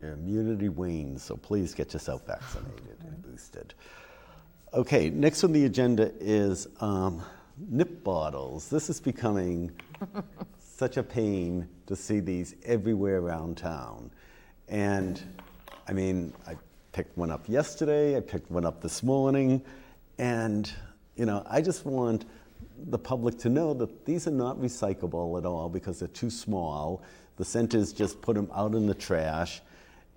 Your 0.01 0.13
immunity 0.13 0.69
wanes, 0.69 1.21
so 1.21 1.35
please 1.35 1.75
get 1.75 1.93
yourself 1.93 2.25
vaccinated 2.25 2.97
and 3.01 3.21
boosted. 3.21 3.75
Okay, 4.73 5.11
next 5.11 5.43
on 5.43 5.51
the 5.51 5.65
agenda 5.65 6.13
is 6.19 6.67
um, 6.81 7.21
nip 7.69 8.03
bottles. 8.03 8.69
This 8.69 8.89
is 8.89 8.99
becoming 8.99 9.69
such 10.59 10.97
a 10.97 11.03
pain 11.03 11.69
to 11.85 11.95
see 11.95 12.21
these 12.21 12.55
everywhere 12.65 13.19
around 13.19 13.57
town. 13.57 14.09
And 14.67 15.21
I 15.87 15.93
mean, 15.93 16.33
I 16.47 16.55
picked 16.91 17.17
one 17.17 17.31
up 17.31 17.47
yesterday, 17.47 18.17
I 18.17 18.19
picked 18.19 18.49
one 18.51 18.65
up 18.65 18.81
this 18.81 19.03
morning, 19.03 19.61
and 20.17 20.71
you 21.15 21.25
know, 21.25 21.45
I 21.49 21.61
just 21.61 21.85
want 21.85 22.25
the 22.89 22.97
public 22.97 23.37
to 23.39 23.49
know 23.49 23.73
that 23.73 24.05
these 24.05 24.27
are 24.27 24.31
not 24.31 24.59
recyclable 24.59 25.37
at 25.37 25.45
all 25.45 25.69
because 25.69 25.99
they're 25.99 26.07
too 26.07 26.29
small. 26.29 27.03
The 27.37 27.45
centers 27.45 27.93
just 27.93 28.21
put 28.21 28.35
them 28.35 28.49
out 28.53 28.73
in 28.73 28.87
the 28.87 28.93
trash, 28.93 29.61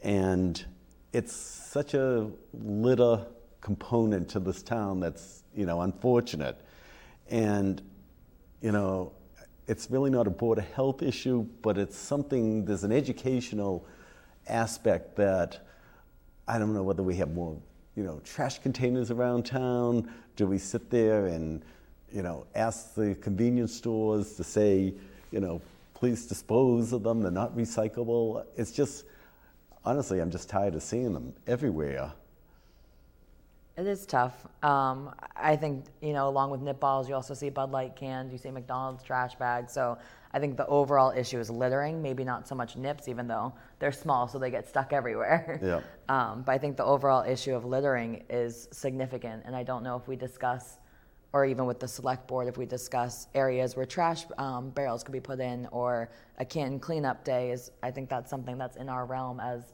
and 0.03 0.65
it's 1.13 1.33
such 1.33 1.95
a 1.95 2.31
litter 2.53 3.25
component 3.61 4.29
to 4.31 4.41
this 4.41 4.63
town 4.63 5.01
that's 5.01 5.45
you 5.55 5.67
know 5.67 5.83
unfortunate, 5.83 6.61
and 7.31 7.83
you 8.61 8.73
know 8.73 9.13
it's 9.69 9.91
really 9.91 10.11
not 10.11 10.27
a 10.27 10.31
board 10.31 10.59
of 10.59 10.65
health 10.73 11.03
issue, 11.03 11.47
but 11.63 11.79
it's 11.79 11.97
something. 11.97 12.65
There's 12.65 12.85
an 12.85 12.93
educational 12.93 13.87
aspect 14.49 15.17
that 15.17 15.67
I 16.49 16.59
don't 16.59 16.75
know 16.75 16.83
whether 16.83 17.03
we 17.03 17.17
have 17.17 17.33
more 17.33 17.57
you 17.97 18.03
know 18.03 18.21
trash 18.25 18.59
containers 18.59 19.11
around 19.11 19.45
town. 19.45 20.11
Do 20.37 20.47
we 20.47 20.59
sit 20.59 20.91
there 20.91 21.27
and 21.27 21.63
you 22.13 22.23
know 22.23 22.47
ask 22.55 22.95
the 22.95 23.15
convenience 23.17 23.75
stores 23.75 24.35
to 24.35 24.45
say 24.45 24.95
you 25.31 25.41
know 25.41 25.61
please 25.95 26.27
dispose 26.27 26.93
of 26.93 27.03
them? 27.03 27.23
They're 27.23 27.31
not 27.31 27.57
recyclable. 27.57 28.45
It's 28.57 28.73
just 28.73 29.05
honestly, 29.85 30.21
I'm 30.21 30.31
just 30.31 30.49
tired 30.49 30.75
of 30.75 30.83
seeing 30.83 31.13
them 31.13 31.35
everywhere. 31.47 32.13
It 33.77 33.87
is 33.87 34.05
tough. 34.05 34.47
Um, 34.63 35.15
I 35.35 35.57
think, 35.57 35.87
you 36.03 36.13
know, 36.13 36.29
along 36.29 36.51
with 36.51 36.61
nip 36.61 36.79
balls, 36.79 37.09
you 37.09 37.15
also 37.15 37.33
see 37.33 37.49
Bud 37.49 37.71
Light 37.71 37.97
cans, 37.97 38.31
you 38.31 38.37
see 38.37 38.51
McDonald's 38.51 39.03
trash 39.03 39.35
bags. 39.37 39.73
So 39.73 39.97
I 40.35 40.39
think 40.39 40.59
the 40.59 40.67
overall 40.67 41.11
issue 41.11 41.39
is 41.39 41.49
littering, 41.49 42.03
maybe 42.03 42.23
not 42.23 42.47
so 42.47 42.55
much 42.55 42.77
nips, 42.77 43.09
even 43.09 43.27
though 43.27 43.55
they're 43.79 43.93
small, 43.93 44.29
so 44.29 44.39
they 44.39 44.51
get 44.51 44.69
stuck 44.69 44.93
everywhere. 44.93 45.59
Yeah. 45.63 45.81
Um, 46.11 46.43
but 46.43 46.53
I 46.53 46.59
think 46.59 46.77
the 46.77 46.85
overall 46.85 47.25
issue 47.25 47.55
of 47.55 47.65
littering 47.65 48.25
is 48.29 48.69
significant. 48.73 49.43
And 49.47 49.57
I 49.57 49.63
don't 49.63 49.83
know 49.83 49.97
if 49.97 50.07
we 50.07 50.17
discuss, 50.17 50.79
or 51.33 51.47
even 51.47 51.65
with 51.65 51.81
the 51.81 51.89
select 51.89 52.29
board, 52.29 52.49
if 52.49 52.59
we 52.59 52.67
discuss 52.67 53.29
areas 53.35 53.75
where 53.75 53.87
trash 53.87 54.25
um, 54.37 54.69
barrels 54.71 55.03
could 55.03 55.13
be 55.13 55.21
put 55.21 55.41
in 55.41 55.67
or 55.73 56.11
a 56.37 56.45
can 56.45 56.79
cleanup 56.79 57.25
day 57.25 57.53
is, 57.53 57.71
I 57.83 57.91
think 57.91 58.11
that's 58.11 58.29
something 58.29 58.59
that's 58.59 58.77
in 58.77 58.91
our 58.91 59.07
realm 59.07 59.41
as 59.41 59.73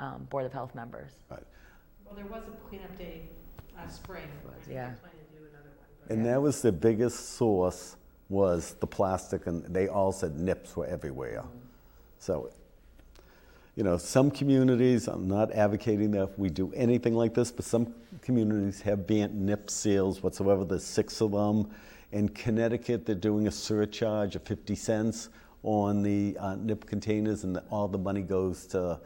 um, 0.00 0.24
Board 0.24 0.44
of 0.44 0.52
Health 0.52 0.74
members. 0.74 1.12
Right. 1.30 1.42
Well, 2.04 2.14
there 2.14 2.26
was 2.26 2.42
a 2.46 2.68
cleanup 2.68 2.96
day 2.98 3.28
last 3.78 3.96
spring. 3.96 4.22
I 4.46 4.52
think 4.64 4.74
yeah. 4.74 4.90
to 4.90 4.94
do 4.94 5.44
another 5.50 5.70
one. 5.76 5.86
but- 6.06 6.14
And 6.14 6.26
that 6.26 6.42
was 6.42 6.62
the 6.62 6.72
biggest 6.72 7.36
source 7.36 7.96
was 8.28 8.74
the 8.80 8.86
plastic, 8.86 9.46
and 9.46 9.64
they 9.64 9.88
all 9.88 10.12
said 10.12 10.38
nips 10.38 10.76
were 10.76 10.86
everywhere. 10.86 11.44
So, 12.18 12.50
you 13.74 13.84
know, 13.84 13.96
some 13.96 14.30
communities, 14.30 15.08
I'm 15.08 15.28
not 15.28 15.52
advocating 15.52 16.10
that 16.10 16.38
we 16.38 16.50
do 16.50 16.72
anything 16.74 17.14
like 17.14 17.32
this, 17.32 17.50
but 17.50 17.64
some 17.64 17.94
communities 18.22 18.82
have 18.82 19.06
banned 19.06 19.34
nip 19.34 19.70
seals 19.70 20.22
whatsoever. 20.22 20.64
There's 20.64 20.84
six 20.84 21.22
of 21.22 21.32
them. 21.32 21.70
In 22.10 22.28
Connecticut, 22.28 23.06
they're 23.06 23.14
doing 23.14 23.46
a 23.46 23.50
surcharge 23.50 24.34
of 24.34 24.42
50 24.42 24.74
cents 24.74 25.28
on 25.62 26.02
the 26.02 26.36
uh, 26.38 26.56
nip 26.56 26.86
containers, 26.86 27.44
and 27.44 27.58
all 27.70 27.88
the 27.88 27.98
money 27.98 28.22
goes 28.22 28.66
to 28.66 29.00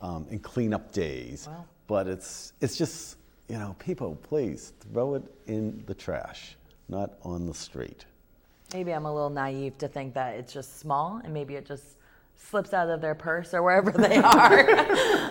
um, 0.00 0.26
in 0.30 0.38
cleanup 0.38 0.92
days. 0.92 1.48
Wow. 1.48 1.64
But 1.86 2.08
it's 2.08 2.52
it's 2.60 2.76
just 2.76 3.16
you 3.48 3.58
know, 3.58 3.76
people, 3.78 4.16
please 4.22 4.72
throw 4.92 5.14
it 5.14 5.22
in 5.46 5.82
the 5.86 5.94
trash, 5.94 6.56
not 6.88 7.12
on 7.22 7.46
the 7.46 7.54
street. 7.54 8.04
Maybe 8.72 8.92
I'm 8.92 9.06
a 9.06 9.12
little 9.12 9.30
naive 9.30 9.78
to 9.78 9.88
think 9.88 10.14
that 10.14 10.34
it's 10.34 10.52
just 10.52 10.80
small 10.80 11.20
and 11.22 11.32
maybe 11.32 11.54
it 11.54 11.66
just 11.66 11.98
slips 12.36 12.74
out 12.74 12.88
of 12.88 13.00
their 13.00 13.14
purse 13.14 13.54
or 13.54 13.62
wherever 13.62 13.90
they 13.90 14.16
are. 14.24 14.64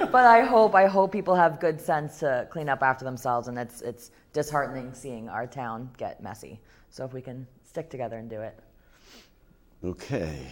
but 0.07 0.25
I 0.25 0.41
hope 0.41 0.75
I 0.75 0.87
hope 0.87 1.11
people 1.11 1.35
have 1.35 1.59
good 1.59 1.81
sense 1.81 2.19
to 2.19 2.47
clean 2.49 2.69
up 2.69 2.81
after 2.81 3.03
themselves 3.03 3.47
and 3.47 3.57
it's 3.57 3.81
it's 3.81 4.11
disheartening 4.31 4.93
seeing 4.93 5.27
our 5.27 5.45
town 5.45 5.89
get 5.97 6.21
messy. 6.23 6.59
So 6.89 7.03
if 7.03 7.13
we 7.13 7.21
can 7.21 7.45
stick 7.63 7.89
together 7.89 8.17
and 8.17 8.29
do 8.29 8.41
it. 8.41 8.57
Okay. 9.83 10.47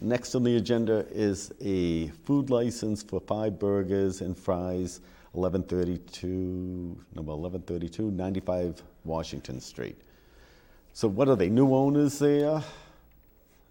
Next 0.00 0.34
on 0.34 0.44
the 0.44 0.56
agenda 0.56 1.06
is 1.10 1.52
a 1.60 2.08
food 2.08 2.50
license 2.50 3.02
for 3.02 3.18
five 3.20 3.58
burgers 3.58 4.20
and 4.20 4.38
fries, 4.38 5.00
1132, 5.32 6.26
number 7.14 7.34
1132, 7.34 8.10
95 8.10 8.82
Washington 9.04 9.60
Street. 9.60 9.96
So 10.92 11.08
what 11.08 11.28
are 11.28 11.36
they, 11.36 11.48
new 11.48 11.74
owners 11.74 12.18
there? 12.18 12.62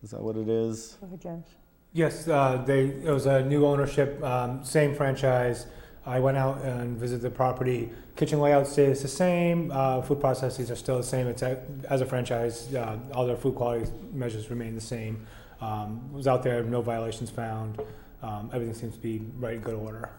Is 0.04 0.12
that 0.12 0.22
what 0.22 0.38
it 0.38 0.48
is? 0.48 0.98
Go 1.02 1.08
ahead, 1.08 1.22
James. 1.22 1.48
Yes, 1.94 2.28
uh, 2.28 2.64
they, 2.66 2.86
it 2.86 3.10
was 3.10 3.26
a 3.26 3.44
new 3.44 3.66
ownership, 3.66 4.24
um, 4.24 4.64
same 4.64 4.94
franchise. 4.94 5.66
I 6.06 6.20
went 6.20 6.38
out 6.38 6.62
and 6.62 6.98
visited 6.98 7.22
the 7.24 7.30
property. 7.30 7.90
Kitchen 8.16 8.40
layout 8.40 8.68
stays 8.68 9.02
the 9.02 9.08
same. 9.08 9.72
Uh, 9.74 10.02
food 10.02 10.22
processes 10.22 10.72
are 10.72 10.76
still 10.76 10.98
the 10.98 11.04
same. 11.04 11.28
It's 11.28 11.42
a, 11.42 11.62
as 11.90 12.02
a 12.02 12.06
franchise, 12.06 12.74
uh, 12.74 12.98
all 13.14 13.26
their 13.26 13.36
food 13.36 13.56
quality 13.56 13.92
measures 14.14 14.50
remain 14.50 14.76
the 14.76 14.82
same. 14.82 15.26
Um, 15.60 16.14
was 16.14 16.28
out 16.28 16.44
there, 16.44 16.64
no 16.64 16.82
violations 16.82 17.30
found. 17.30 17.82
Um, 18.22 18.50
everything 18.54 18.76
seems 18.76 18.94
to 18.94 19.02
be 19.02 19.22
right 19.38 19.56
in 19.56 19.62
good 19.62 19.76
order. 19.76 20.10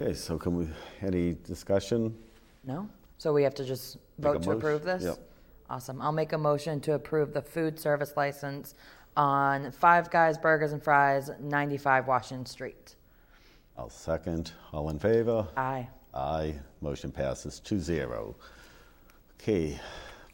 Okay, 0.00 0.14
so 0.14 0.38
can 0.38 0.56
we, 0.56 0.68
any 1.02 1.34
discussion? 1.44 2.16
No? 2.64 2.88
So 3.18 3.32
we 3.32 3.42
have 3.42 3.54
to 3.56 3.64
just 3.64 3.96
Make 4.18 4.28
a 4.28 4.32
vote 4.34 4.42
to 4.42 4.48
motion? 4.50 4.52
approve 4.52 4.84
this? 4.84 5.02
Yep. 5.02 5.18
Awesome. 5.70 6.00
I'll 6.00 6.12
make 6.12 6.32
a 6.32 6.38
motion 6.38 6.80
to 6.82 6.92
approve 6.94 7.32
the 7.32 7.42
food 7.42 7.78
service 7.78 8.12
license 8.16 8.74
on 9.16 9.70
Five 9.72 10.08
Guys 10.10 10.38
Burgers 10.38 10.72
and 10.72 10.82
Fries, 10.82 11.30
95 11.40 12.06
Washington 12.06 12.46
Street. 12.46 12.94
I'll 13.76 13.90
second. 13.90 14.52
All 14.72 14.88
in 14.90 14.98
favor? 14.98 15.46
Aye. 15.56 15.88
Aye. 16.14 16.54
Motion 16.80 17.10
passes 17.10 17.60
2-0. 17.64 18.34
Okay, 19.40 19.78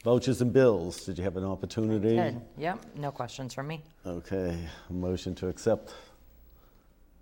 vouchers 0.03 0.40
and 0.42 0.53
bills. 0.53 1.05
Did 1.05 1.18
you 1.18 1.24
have 1.24 1.37
an 1.37 1.44
opportunity? 1.44 2.16
Good. 2.16 2.40
Yep, 2.59 2.85
no 2.96 3.11
questions 3.11 3.53
from 3.55 3.66
me. 3.68 3.83
Okay, 4.07 4.59
motion 4.90 5.35
to 5.37 5.48
accept 5.48 5.94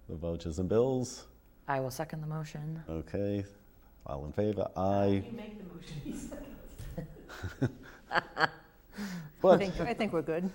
the 0.09 0.17
vouchers 0.17 0.59
and 0.59 0.69
bills. 0.69 1.27
I 1.73 1.81
will 1.81 1.91
second 1.91 2.21
the 2.21 2.27
motion. 2.27 2.83
Okay, 2.87 3.47
all 4.05 4.27
in 4.27 4.33
favor? 4.33 4.69
Aye. 4.77 5.25
You 5.27 5.33
make 5.35 5.57
the 5.57 5.65
motion, 5.75 5.97
he 6.05 6.13
said. 7.63 7.71
I 8.11 8.49
But, 9.41 9.57
think, 9.59 9.81
I 9.81 9.95
think 9.95 10.13
we're 10.13 10.21
good. 10.21 10.51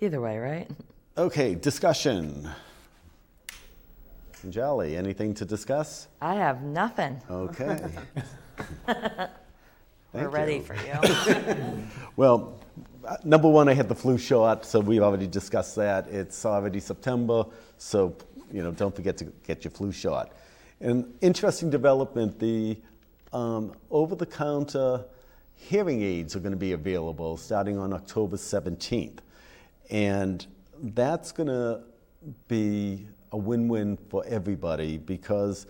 Either 0.00 0.22
way, 0.22 0.38
right? 0.38 0.70
okay, 1.18 1.54
discussion. 1.54 2.48
Jolly, 4.48 4.96
anything 4.96 5.34
to 5.34 5.44
discuss? 5.44 6.08
I 6.22 6.36
have 6.36 6.62
nothing. 6.62 7.20
Okay. 7.30 7.80
We're 8.86 10.22
Thank 10.22 10.32
ready 10.32 10.54
you. 10.54 10.62
for 10.62 10.74
you. 10.74 11.82
Well, 12.16 12.60
uh, 13.04 13.16
number 13.24 13.48
one, 13.48 13.68
I 13.68 13.74
had 13.74 13.88
the 13.90 13.94
flu 13.94 14.16
shot, 14.16 14.64
so 14.64 14.80
we've 14.80 15.02
already 15.02 15.26
discussed 15.26 15.76
that. 15.76 16.08
It's 16.08 16.46
already 16.46 16.80
September, 16.80 17.44
so 17.76 18.16
you 18.52 18.62
know, 18.62 18.70
don't 18.70 18.94
forget 18.94 19.16
to 19.18 19.26
get 19.46 19.64
your 19.64 19.70
flu 19.70 19.92
shot. 19.92 20.32
An 20.80 21.12
interesting 21.20 21.70
development: 21.70 22.38
the 22.38 22.78
um, 23.32 23.72
over-the-counter 23.90 25.04
hearing 25.54 26.02
aids 26.02 26.36
are 26.36 26.40
going 26.40 26.52
to 26.52 26.58
be 26.58 26.72
available 26.72 27.36
starting 27.36 27.78
on 27.78 27.92
October 27.92 28.36
17th, 28.36 29.18
and 29.90 30.46
that's 30.82 31.32
going 31.32 31.48
to 31.48 31.80
be 32.46 33.06
a 33.32 33.36
win-win 33.36 33.98
for 34.08 34.24
everybody 34.26 34.98
because 34.98 35.66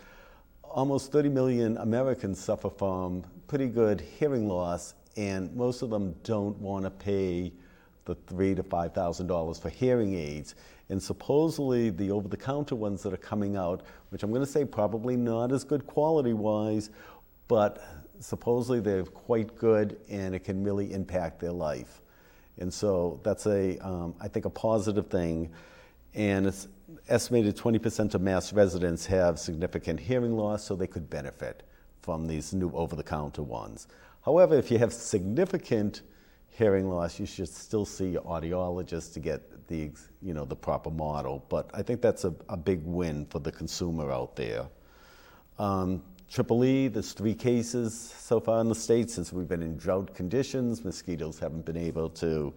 almost 0.62 1.10
30 1.10 1.30
million 1.30 1.76
Americans 1.78 2.38
suffer 2.38 2.70
from 2.70 3.24
pretty 3.46 3.66
good 3.66 4.00
hearing 4.00 4.46
loss, 4.46 4.94
and 5.16 5.54
most 5.56 5.82
of 5.82 5.90
them 5.90 6.14
don't 6.22 6.56
want 6.58 6.84
to 6.84 6.90
pay 6.90 7.52
the 8.04 8.14
three 8.26 8.54
to 8.54 8.62
five 8.62 8.94
thousand 8.94 9.26
dollars 9.26 9.58
for 9.58 9.68
hearing 9.68 10.14
aids. 10.14 10.54
And 10.90 11.02
supposedly, 11.02 11.90
the 11.90 12.10
over 12.10 12.28
the 12.28 12.36
counter 12.36 12.74
ones 12.74 13.02
that 13.02 13.12
are 13.12 13.18
coming 13.18 13.56
out, 13.56 13.82
which 14.10 14.22
I'm 14.22 14.30
going 14.30 14.44
to 14.44 14.50
say 14.50 14.64
probably 14.64 15.16
not 15.16 15.52
as 15.52 15.64
good 15.64 15.86
quality 15.86 16.32
wise, 16.32 16.90
but 17.46 17.82
supposedly 18.20 18.80
they're 18.80 19.04
quite 19.04 19.56
good 19.56 19.98
and 20.08 20.34
it 20.34 20.44
can 20.44 20.64
really 20.64 20.92
impact 20.92 21.40
their 21.40 21.52
life. 21.52 22.00
And 22.58 22.72
so 22.72 23.20
that's 23.22 23.46
a, 23.46 23.78
um, 23.78 24.14
I 24.20 24.28
think, 24.28 24.44
a 24.44 24.50
positive 24.50 25.08
thing. 25.08 25.50
And 26.14 26.46
it's 26.46 26.68
estimated 27.08 27.56
20% 27.56 28.14
of 28.14 28.20
mass 28.20 28.52
residents 28.52 29.06
have 29.06 29.38
significant 29.38 30.00
hearing 30.00 30.36
loss, 30.36 30.64
so 30.64 30.74
they 30.74 30.86
could 30.86 31.08
benefit 31.08 31.62
from 32.02 32.26
these 32.26 32.52
new 32.54 32.70
over 32.72 32.96
the 32.96 33.02
counter 33.02 33.42
ones. 33.42 33.86
However, 34.24 34.56
if 34.56 34.70
you 34.70 34.78
have 34.78 34.92
significant 34.92 36.02
hearing 36.48 36.88
loss, 36.88 37.20
you 37.20 37.26
should 37.26 37.48
still 37.48 37.84
see 37.84 38.08
your 38.08 38.22
audiologist 38.22 39.12
to 39.14 39.20
get 39.20 39.42
the, 39.68 39.90
you 40.20 40.34
know, 40.34 40.44
the 40.44 40.56
proper 40.56 40.90
model. 40.90 41.44
But 41.48 41.70
I 41.72 41.82
think 41.82 42.00
that's 42.00 42.24
a, 42.24 42.34
a 42.48 42.56
big 42.56 42.82
win 42.84 43.26
for 43.26 43.38
the 43.38 43.52
consumer 43.52 44.10
out 44.10 44.36
there. 44.36 44.66
Um, 45.58 46.02
Triple 46.30 46.64
E, 46.64 46.88
there's 46.88 47.12
three 47.12 47.34
cases 47.34 48.14
so 48.18 48.38
far 48.38 48.60
in 48.60 48.68
the 48.68 48.74
state 48.74 49.10
since 49.10 49.32
we've 49.32 49.48
been 49.48 49.62
in 49.62 49.78
drought 49.78 50.14
conditions. 50.14 50.84
Mosquitoes 50.84 51.38
haven't 51.38 51.64
been 51.64 51.76
able 51.76 52.10
to 52.10 52.52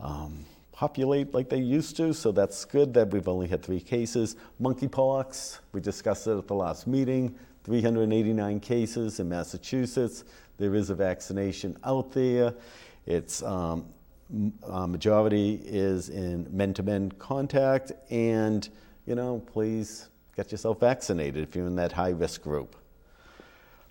um, 0.00 0.44
populate 0.72 1.32
like 1.32 1.48
they 1.48 1.58
used 1.60 1.96
to, 1.96 2.12
so 2.12 2.32
that's 2.32 2.64
good 2.64 2.92
that 2.94 3.12
we've 3.12 3.28
only 3.28 3.46
had 3.46 3.62
three 3.62 3.80
cases. 3.80 4.34
Monkeypox, 4.60 5.58
we 5.72 5.80
discussed 5.80 6.26
it 6.26 6.36
at 6.36 6.48
the 6.48 6.54
last 6.54 6.88
meeting, 6.88 7.36
389 7.62 8.58
cases 8.58 9.20
in 9.20 9.28
Massachusetts. 9.28 10.24
There 10.56 10.74
is 10.74 10.90
a 10.90 10.94
vaccination 10.96 11.76
out 11.84 12.10
there. 12.10 12.52
Its 13.06 13.44
um, 13.44 13.86
uh, 14.62 14.86
majority 14.86 15.60
is 15.64 16.08
in 16.08 16.46
men-to-men 16.50 17.12
contact, 17.12 17.92
and 18.10 18.68
you 19.06 19.14
know, 19.14 19.42
please 19.52 20.08
get 20.36 20.52
yourself 20.52 20.80
vaccinated 20.80 21.42
if 21.42 21.56
you're 21.56 21.66
in 21.66 21.76
that 21.76 21.92
high-risk 21.92 22.42
group. 22.42 22.76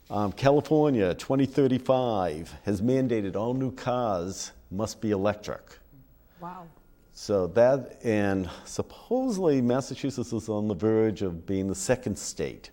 Um, 0.10 0.32
California 0.32 1.14
2035 1.16 2.54
has 2.64 2.82
mandated 2.82 3.36
all 3.36 3.54
new 3.54 3.72
cars 3.72 4.52
must 4.72 5.02
be 5.02 5.12
electric. 5.12 5.62
Wow. 6.40 6.68
So 7.14 7.48
that, 7.48 8.00
and 8.04 8.50
supposedly 8.64 9.62
Massachusetts 9.62 10.32
is 10.32 10.50
on 10.50 10.68
the 10.68 10.76
verge 10.76 11.24
of 11.24 11.46
being 11.46 11.68
the 11.68 11.76
second 11.76 12.18
state. 12.18 12.70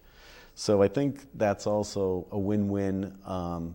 So 0.55 0.83
I 0.83 0.88
think 0.88 1.27
that's 1.35 1.66
also 1.66 2.27
a 2.31 2.38
win 2.38 2.68
win. 2.68 3.16
Um, 3.24 3.74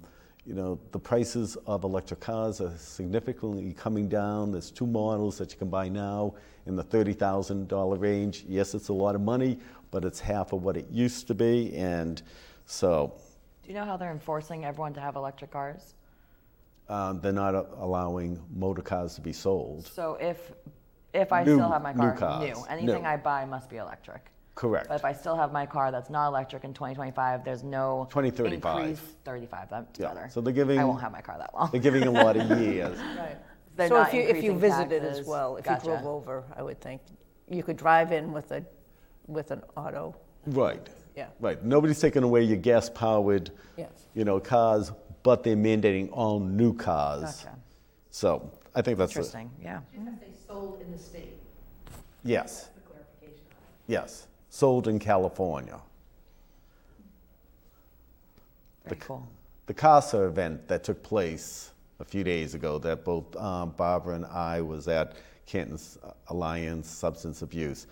you 0.50 0.56
know, 0.56 0.80
the 0.92 0.98
prices 1.00 1.58
of 1.68 1.84
electric 1.84 2.22
cars 2.22 2.60
are 2.60 2.76
significantly 2.76 3.72
coming 3.74 4.10
down. 4.10 4.52
There's 4.52 4.72
two 4.72 4.88
models 4.88 5.38
that 5.38 5.52
you 5.52 5.60
can 5.60 5.70
buy 5.70 5.90
now 5.90 6.34
in 6.66 6.76
the 6.76 6.84
$30,000 6.84 8.00
range. 8.02 8.46
Yes, 8.48 8.74
it's 8.74 8.88
a 8.90 8.94
lot 8.94 9.14
of 9.14 9.22
money, 9.22 9.60
but 9.92 10.04
it's 10.04 10.20
half 10.20 10.52
of 10.52 10.64
what 10.64 10.76
it 10.76 10.88
used 10.90 11.28
to 11.28 11.36
be. 11.36 11.76
And 11.76 12.20
so 12.66 13.14
Do 13.62 13.70
you 13.70 13.76
know 13.76 13.86
how 13.86 13.96
they're 13.96 14.12
enforcing 14.12 14.66
everyone 14.66 14.92
to 14.96 15.00
have 15.02 15.16
electric 15.16 15.52
cars? 15.52 15.94
um, 16.90 17.22
they're 17.22 17.32
not 17.32 17.54
a- 17.54 17.68
allowing 17.78 18.42
motor 18.56 18.82
cars 18.82 19.14
to 19.14 19.22
be 19.22 19.32
sold. 19.32 19.86
So 19.86 20.18
if 20.20 20.52
if 21.14 21.32
I 21.32 21.44
New- 21.44 21.58
still 21.58 21.70
have 21.70 21.84
my 21.84 21.92
new 21.94 22.00
car 22.00 22.18
cars, 22.18 22.58
new, 22.58 22.64
anything 22.68 23.04
new. 23.04 23.08
I 23.08 23.18
buy 23.18 23.46
must 23.46 23.70
be 23.70 23.78
electric. 23.78 24.32
Correct. 24.60 24.90
But 24.90 24.96
if 24.96 25.06
I 25.06 25.14
still 25.14 25.38
have 25.38 25.54
my 25.54 25.66
car 25.66 25.90
that's 25.90 26.10
not 26.10 26.28
electric 26.28 26.66
in 26.66 26.74
2025, 26.74 27.46
there's 27.46 27.64
no 27.64 28.06
2035. 28.10 28.80
increase. 28.90 29.00
35, 29.24 29.70
that's 29.70 29.98
Yeah, 29.98 30.14
better. 30.14 30.28
so 30.30 30.42
they're 30.42 30.52
giving- 30.52 30.78
I 30.78 30.84
won't 30.84 31.00
have 31.00 31.14
my 31.14 31.22
car 31.22 31.38
that 31.38 31.54
long. 31.54 31.70
They're 31.72 31.80
giving 31.80 32.04
a 32.04 32.12
lot 32.12 32.36
of 32.36 32.60
years. 32.60 33.00
Right. 33.18 33.38
They're 33.78 33.88
So 33.88 33.96
not 34.00 34.10
if 34.10 34.14
you, 34.16 34.20
if 34.24 34.44
you 34.44 34.52
increasing 34.52 34.60
visited 34.90 35.04
as 35.06 35.26
well, 35.26 35.56
if 35.56 35.64
Gotcha. 35.64 35.86
you 35.86 35.92
drove 35.94 36.06
over, 36.06 36.44
I 36.58 36.62
would 36.64 36.82
think, 36.82 37.02
you 37.48 37.64
could 37.64 37.78
drive 37.78 38.12
in 38.12 38.34
with 38.34 38.52
a, 38.52 38.62
with 39.28 39.52
an 39.52 39.62
auto, 39.78 40.14
Right. 40.48 40.90
yeah. 41.16 41.28
Right. 41.40 41.64
Nobody's 41.64 42.02
taking 42.02 42.24
away 42.24 42.44
your 42.44 42.58
gas 42.58 42.90
powered, 42.90 43.52
Yes. 43.78 43.92
you 44.14 44.26
know, 44.26 44.42
cars, 44.42 44.92
but 45.24 45.42
they're 45.42 45.56
mandating 45.56 46.10
all 46.12 46.42
new 46.42 46.74
cars. 46.74 47.22
Gotcha. 47.46 47.56
So 48.10 48.52
I 48.76 48.82
think 48.82 48.98
that's 48.98 49.16
a- 49.16 49.20
Interesting. 49.20 49.52
Yeah. 49.64 49.80
Just 49.94 50.04
have 50.06 50.20
to 50.20 50.26
say 50.26 50.32
sold 50.46 50.82
in 50.82 50.92
the 50.92 51.00
state, 51.00 51.38
yes, 52.26 52.72
clarification 52.90 53.46
yes. 53.88 54.26
Sold 54.50 54.88
in 54.88 55.00
California. 55.00 55.80
Very 58.86 59.00
cool. 59.00 59.28
The 59.68 59.74
CASA 59.74 60.24
event 60.24 60.68
that 60.68 60.84
took 60.84 61.04
place 61.04 61.72
a 62.00 62.06
few 62.06 62.24
days 62.24 62.56
ago 62.56 62.80
that 62.80 63.06
both 63.06 63.36
um, 63.36 63.72
Barbara 63.72 64.16
and 64.16 64.26
I 64.26 64.62
was 64.62 64.88
at 64.88 65.18
Canton's 65.46 65.98
Alliance 66.28 66.90
Substance 66.90 67.42
Abuse. 67.42 67.88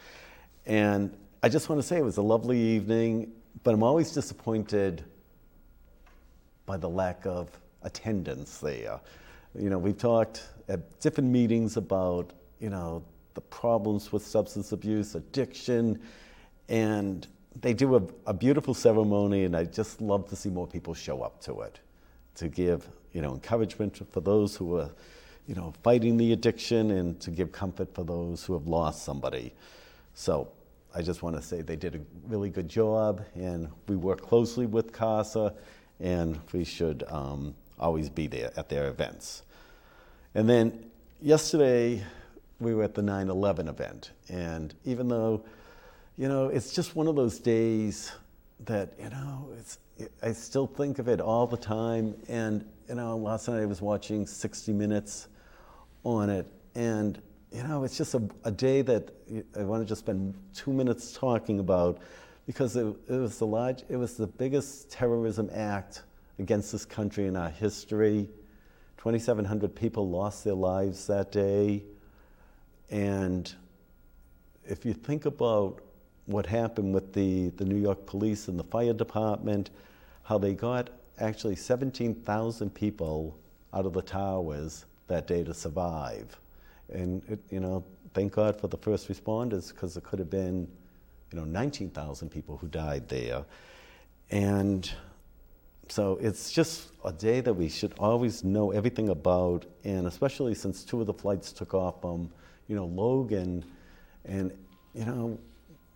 And 0.65 1.15
I 1.43 1.50
just 1.50 1.70
want 1.70 1.82
to 1.82 1.88
say 1.88 1.98
it 1.98 2.04
was 2.04 2.17
a 2.17 2.22
lovely 2.22 2.60
evening, 2.60 3.32
but 3.63 3.74
I'm 3.74 3.84
always 3.84 4.12
disappointed 4.12 5.04
by 6.65 6.78
the 6.78 6.89
lack 6.89 7.26
of 7.26 7.50
attendance 7.84 8.58
there. 8.58 9.00
You 9.58 9.70
know, 9.70 9.78
we've 9.78 9.98
talked 9.98 10.43
at 10.67 11.00
different 11.00 11.30
meetings 11.30 11.78
about, 11.78 12.32
you 12.60 12.70
know, 12.70 13.04
the 13.34 13.41
problems 13.41 14.12
with 14.12 14.26
substance 14.26 14.72
abuse, 14.72 15.15
addiction, 15.15 16.00
and 16.69 17.27
they 17.62 17.73
do 17.73 17.95
a, 17.95 18.01
a 18.27 18.34
beautiful 18.34 18.73
ceremony, 18.73 19.45
and 19.45 19.56
I 19.56 19.65
just 19.65 20.01
love 20.01 20.27
to 20.30 20.36
see 20.36 20.49
more 20.49 20.67
people 20.67 20.93
show 20.93 21.21
up 21.21 21.41
to 21.41 21.62
it 21.62 21.80
to 22.36 22.47
give, 22.47 22.88
you 23.13 23.21
know, 23.21 23.34
encouragement 23.34 23.99
for 24.12 24.21
those 24.21 24.56
who 24.56 24.77
are, 24.77 24.89
you 25.47 25.56
know, 25.56 25.73
fighting 25.82 26.17
the 26.17 26.34
addiction 26.34 26.91
and 26.91 27.19
to 27.19 27.32
give 27.32 27.51
comfort 27.51 27.93
for 27.93 28.03
those 28.03 28.43
who 28.45 28.53
have 28.53 28.67
lost 28.67 29.03
somebody. 29.03 29.53
So 30.13 30.47
I 30.93 31.01
just 31.01 31.23
want 31.23 31.36
to 31.36 31.41
say 31.41 31.62
they 31.62 31.75
did 31.75 31.95
a 31.95 31.99
really 32.27 32.49
good 32.49 32.69
job, 32.69 33.23
and 33.36 33.69
we 33.88 33.95
work 33.95 34.21
closely 34.21 34.65
with 34.65 34.93
CASA, 34.93 35.53
and 35.99 36.39
we 36.53 36.63
should 36.63 37.03
um, 37.08 37.56
always 37.80 38.10
be 38.10 38.27
there 38.27 38.51
at 38.56 38.69
their 38.69 38.88
events. 38.88 39.43
And 40.36 40.47
then 40.47 40.86
yesterday, 41.21 42.03
we 42.60 42.73
were 42.73 42.84
at 42.84 42.93
the 42.93 43.01
9 43.01 43.30
11 43.30 43.67
event, 43.67 44.12
and 44.30 44.73
even 44.86 45.08
though, 45.08 45.43
you 46.17 46.27
know, 46.27 46.47
it's 46.47 46.73
just 46.73 46.95
one 46.95 47.08
of 47.08 47.15
those 47.15 47.38
days 47.39 48.12
that, 48.65 48.93
you 48.99 49.10
know, 49.10 49.49
it's, 49.60 49.77
I 50.23 50.32
still 50.32 50.65
think 50.65 50.97
of 50.97 51.08
it 51.08 51.21
all 51.21 51.45
the 51.45 51.58
time. 51.58 52.15
And, 52.27 52.65
you 52.89 52.95
know, 52.95 53.15
last 53.17 53.47
night 53.47 53.62
I 53.62 53.65
was 53.65 53.82
watching 53.82 54.25
60 54.25 54.73
Minutes 54.73 55.27
on 56.03 56.30
it, 56.30 56.47
and, 56.73 57.21
you 57.51 57.63
know, 57.63 57.84
it's 57.84 57.97
just 57.97 58.15
a, 58.15 58.21
a 58.45 58.51
day 58.51 58.82
that 58.82 59.12
I 59.58 59.63
want 59.63 59.84
to 59.84 59.88
just 59.88 59.99
spend 59.99 60.34
two 60.56 60.73
minutes 60.73 61.13
talking 61.13 61.60
about 61.60 61.99
because 62.47 62.75
it, 62.75 62.86
it 63.08 63.13
was 63.13 63.38
the 63.38 63.45
large, 63.45 63.84
it 63.89 63.97
was 63.97 64.17
the 64.17 64.27
biggest 64.27 64.89
terrorism 64.89 65.49
act 65.53 66.03
against 66.39 66.71
this 66.71 66.86
country 66.86 67.27
in 67.27 67.36
our 67.36 67.49
history. 67.49 68.27
2,700 68.97 69.75
people 69.75 70.10
lost 70.10 70.43
their 70.43 70.53
lives 70.53 71.06
that 71.08 71.32
day. 71.32 71.84
And 72.89 73.53
if 74.65 74.86
you 74.86 74.93
think 74.93 75.25
about 75.25 75.82
what 76.28 76.46
happened 76.46 76.94
with 76.94 77.13
the, 77.13 77.50
the 77.52 77.66
New 77.66 77.78
York 77.78 78.06
police 78.06 78.48
and 78.48 78.60
the 78.60 78.63
fire 78.63 78.94
department, 78.94 79.72
how 80.24 80.38
they 80.38 80.54
got 80.54 80.90
actually 81.20 81.56
17,000 81.56 82.70
people 82.74 83.36
out 83.74 83.86
of 83.86 83.94
the 83.94 84.02
towers 84.02 84.86
that 85.08 85.26
day 85.26 85.44
to 85.44 85.54
survive. 85.54 86.38
And, 86.94 87.24
it, 87.30 87.40
you 87.50 87.60
know, 87.60 87.84
thank 88.13 88.34
God 88.34 88.60
for 88.60 88.68
the 88.68 88.78
first 88.78 89.08
responders 89.08 89.74
because 89.74 89.98
it 89.98 90.04
could 90.04 90.20
have 90.20 90.30
been, 90.30 90.68
you 91.32 91.40
know, 91.40 91.46
19,000 91.46 92.30
people 92.30 92.58
who 92.58 92.68
died 92.68 93.08
there. 93.08 93.46
And 94.30 94.90
so 95.90 96.18
it's 96.22 96.52
just 96.52 96.90
a 97.06 97.13
day 97.13 97.40
that 97.40 97.54
we 97.54 97.70
should 97.70 97.94
always 97.98 98.44
know 98.44 98.72
everything 98.72 99.10
about, 99.10 99.66
and 99.86 100.08
especially 100.08 100.54
since 100.56 100.84
two 100.84 101.00
of 101.00 101.08
the 101.08 101.13
flights 101.13 101.54
took 101.54 101.74
off 101.74 102.02
from, 102.02 102.30
you 102.68 102.76
know, 102.76 102.86
Logan, 102.86 103.63
and 104.26 104.52
you 104.94 105.06
know, 105.06 105.40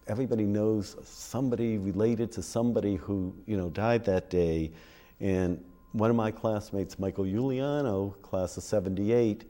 everybody 0.08 0.44
knows 0.44 0.96
somebody 1.04 1.78
related 1.78 2.32
to 2.34 2.42
somebody 2.42 2.96
who 2.96 3.34
you 3.46 3.58
know 3.58 3.70
died 3.70 4.06
that 4.06 4.30
day, 4.30 4.72
and 5.20 5.64
one 5.94 6.10
of 6.10 6.16
my 6.16 6.32
classmates, 6.32 6.98
Michael 7.00 7.26
Giuliano, 7.26 8.16
class 8.22 8.58
of 8.58 8.64
'78, 8.64 9.46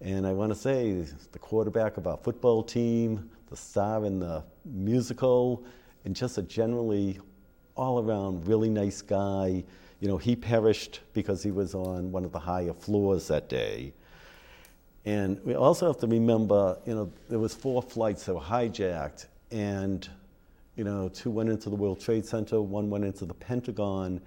and 0.00 0.26
I 0.26 0.32
want 0.32 0.52
to 0.52 0.58
say 0.58 1.06
the 1.32 1.38
quarterback 1.38 1.96
of 1.96 2.06
our 2.06 2.16
football 2.16 2.62
team, 2.62 3.30
the 3.50 3.56
star 3.56 4.04
in 4.04 4.18
the 4.20 4.44
musical, 4.64 5.64
and 6.04 6.14
just 6.14 6.38
a 6.38 6.42
generally 6.42 7.18
all 7.76 8.02
around 8.02 8.46
really 8.46 8.68
nice 8.68 9.02
guy. 9.02 9.64
You 10.00 10.08
know, 10.08 10.16
he 10.16 10.34
perished 10.34 11.00
because 11.12 11.42
he 11.42 11.50
was 11.50 11.74
on 11.74 12.10
one 12.10 12.24
of 12.24 12.32
the 12.32 12.38
higher 12.38 12.72
floors 12.72 13.28
that 13.28 13.48
day. 13.48 13.92
And 15.04 15.40
we 15.44 15.54
also 15.54 15.86
have 15.86 15.98
to 15.98 16.06
remember, 16.06 16.78
you 16.86 16.94
know, 16.94 17.12
there 17.28 17.38
was 17.38 17.54
four 17.54 17.82
flights 17.82 18.24
that 18.26 18.34
were 18.34 18.40
hijacked, 18.40 19.26
and 19.52 20.08
you 20.76 20.84
know, 20.84 21.08
two 21.10 21.30
went 21.30 21.50
into 21.50 21.68
the 21.68 21.76
World 21.76 22.00
Trade 22.00 22.24
Center, 22.24 22.60
one 22.60 22.88
went 22.88 23.04
into 23.04 23.26
the 23.26 23.34
Pentagon, 23.34 24.20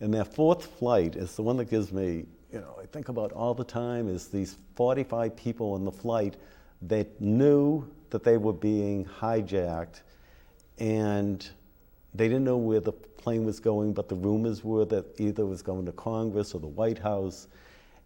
and 0.00 0.12
that 0.14 0.34
fourth 0.34 0.66
flight 0.78 1.14
is 1.14 1.36
the 1.36 1.42
one 1.42 1.56
that 1.58 1.70
gives 1.70 1.92
me, 1.92 2.24
you 2.52 2.60
know, 2.60 2.76
I 2.82 2.86
think 2.86 3.08
about 3.08 3.32
all 3.32 3.54
the 3.54 3.64
time 3.64 4.08
is 4.08 4.26
these 4.26 4.56
45 4.74 5.36
people 5.36 5.72
on 5.74 5.84
the 5.84 5.92
flight 5.92 6.36
they 6.82 7.06
knew 7.20 7.88
that 8.10 8.24
they 8.24 8.36
were 8.36 8.52
being 8.52 9.04
hijacked, 9.04 10.02
and 10.78 11.48
they 12.14 12.28
didn't 12.28 12.44
know 12.44 12.56
where 12.56 12.80
the 12.80 12.92
plane 12.92 13.44
was 13.44 13.60
going, 13.60 13.92
but 13.92 14.08
the 14.08 14.14
rumors 14.14 14.62
were 14.62 14.84
that 14.84 15.18
either 15.18 15.44
it 15.44 15.46
was 15.46 15.62
going 15.62 15.86
to 15.86 15.92
Congress 15.92 16.54
or 16.54 16.60
the 16.60 16.66
White 16.66 16.98
House. 16.98 17.48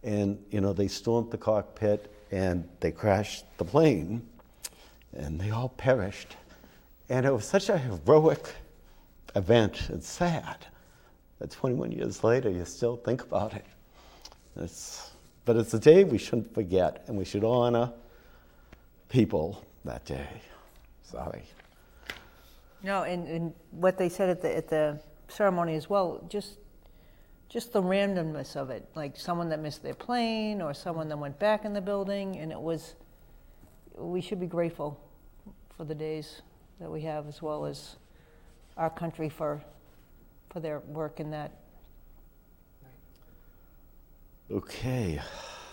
And, 0.04 0.38
you 0.50 0.60
know, 0.60 0.72
they 0.72 0.86
stormed 0.86 1.30
the 1.30 1.38
cockpit 1.38 2.12
and 2.30 2.68
they 2.80 2.92
crashed 2.92 3.44
the 3.58 3.64
plane, 3.64 4.22
and 5.16 5.40
they 5.40 5.50
all 5.50 5.70
perished. 5.70 6.36
And 7.08 7.24
it 7.24 7.32
was 7.32 7.46
such 7.46 7.68
a 7.68 7.78
heroic 7.78 8.54
event. 9.34 9.88
It's 9.90 10.08
sad 10.08 10.66
that 11.38 11.50
21 11.50 11.92
years 11.92 12.22
later 12.22 12.50
you 12.50 12.64
still 12.64 12.96
think 12.96 13.22
about 13.22 13.54
it. 13.54 13.64
It's, 14.56 15.12
but 15.44 15.56
it's 15.56 15.72
a 15.72 15.78
day 15.78 16.04
we 16.04 16.18
shouldn't 16.18 16.52
forget, 16.52 17.04
and 17.06 17.16
we 17.16 17.24
should 17.24 17.44
honor 17.44 17.92
people 19.08 19.64
that 19.84 20.04
day. 20.04 20.28
Sorry. 21.02 21.42
No, 22.82 23.04
and, 23.04 23.26
and 23.26 23.54
what 23.70 23.96
they 23.96 24.08
said 24.08 24.28
at 24.28 24.42
the, 24.42 24.56
at 24.56 24.68
the 24.68 25.00
ceremony 25.28 25.74
as 25.74 25.88
well, 25.88 26.24
just, 26.28 26.58
just 27.48 27.72
the 27.72 27.82
randomness 27.82 28.56
of 28.56 28.70
it, 28.70 28.86
like 28.94 29.16
someone 29.16 29.48
that 29.48 29.60
missed 29.60 29.82
their 29.82 29.94
plane 29.94 30.60
or 30.60 30.74
someone 30.74 31.08
that 31.08 31.18
went 31.18 31.38
back 31.38 31.64
in 31.64 31.72
the 31.72 31.80
building, 31.80 32.36
and 32.36 32.52
it 32.52 32.60
was, 32.60 32.94
we 33.96 34.20
should 34.20 34.40
be 34.40 34.46
grateful 34.46 35.00
for 35.76 35.84
the 35.84 35.94
days 35.94 36.42
that 36.80 36.90
we 36.90 37.00
have 37.02 37.26
as 37.26 37.42
well 37.42 37.66
as 37.66 37.96
our 38.76 38.90
country 38.90 39.28
for, 39.28 39.62
for 40.50 40.60
their 40.60 40.80
work 40.80 41.20
in 41.20 41.30
that. 41.30 41.52
Okay, 44.50 45.20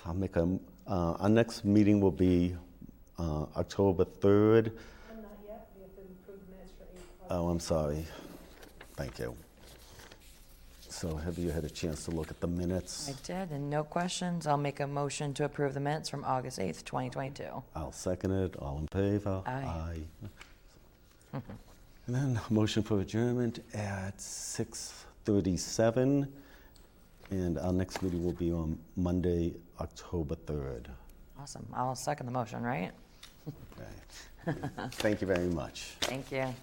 I'll 0.05 0.13
make 0.13 0.35
a, 0.35 0.59
uh, 0.87 1.11
our 1.13 1.29
next 1.29 1.63
meeting 1.63 2.01
will 2.01 2.11
be 2.11 2.55
uh, 3.17 3.45
October 3.55 4.03
3rd. 4.03 4.71
I'm 5.09 5.21
not 5.21 5.31
yet, 5.47 5.67
we 5.75 5.83
have 5.83 5.95
to 5.95 6.01
approve 6.01 6.39
the 6.45 6.51
minutes 6.51 6.73
for 6.77 6.83
eight. 6.93 7.03
Oh, 7.29 7.47
I'm 7.49 7.59
sorry. 7.59 8.05
Thank 8.97 9.19
you. 9.19 9.35
So 10.89 11.15
have 11.15 11.37
you 11.37 11.51
had 11.51 11.63
a 11.63 11.69
chance 11.69 12.05
to 12.05 12.11
look 12.11 12.31
at 12.31 12.39
the 12.39 12.47
minutes? 12.47 13.09
I 13.09 13.13
did, 13.25 13.51
and 13.51 13.69
no 13.69 13.83
questions. 13.83 14.47
I'll 14.47 14.57
make 14.57 14.79
a 14.79 14.87
motion 14.87 15.33
to 15.35 15.45
approve 15.45 15.73
the 15.73 15.79
minutes 15.79 16.09
from 16.09 16.23
August 16.23 16.57
8th, 16.57 16.83
2022. 16.85 17.43
I'll 17.75 17.91
second 17.91 18.31
it. 18.31 18.55
All 18.57 18.79
in 18.79 18.87
favor? 18.87 19.43
Aye. 19.45 19.51
Aye. 19.51 20.27
Mm-hmm. 21.35 21.51
And 22.07 22.15
then 22.15 22.39
motion 22.49 22.83
for 22.83 22.99
adjournment 23.01 23.59
at 23.73 24.17
6:37. 24.17 26.27
And 27.31 27.57
our 27.57 27.73
next 27.73 28.03
meeting 28.03 28.23
will 28.23 28.33
be 28.33 28.51
on 28.51 28.77
Monday, 28.95 29.55
October 29.81 30.35
3rd. 30.35 30.85
Awesome. 31.39 31.65
I'll 31.73 31.95
second 31.95 32.27
the 32.27 32.31
motion, 32.31 32.61
right? 32.63 32.91
Okay. 34.47 34.59
Thank 34.91 35.21
you 35.21 35.27
very 35.27 35.47
much. 35.47 35.95
Thank 36.01 36.31
you. 36.31 36.53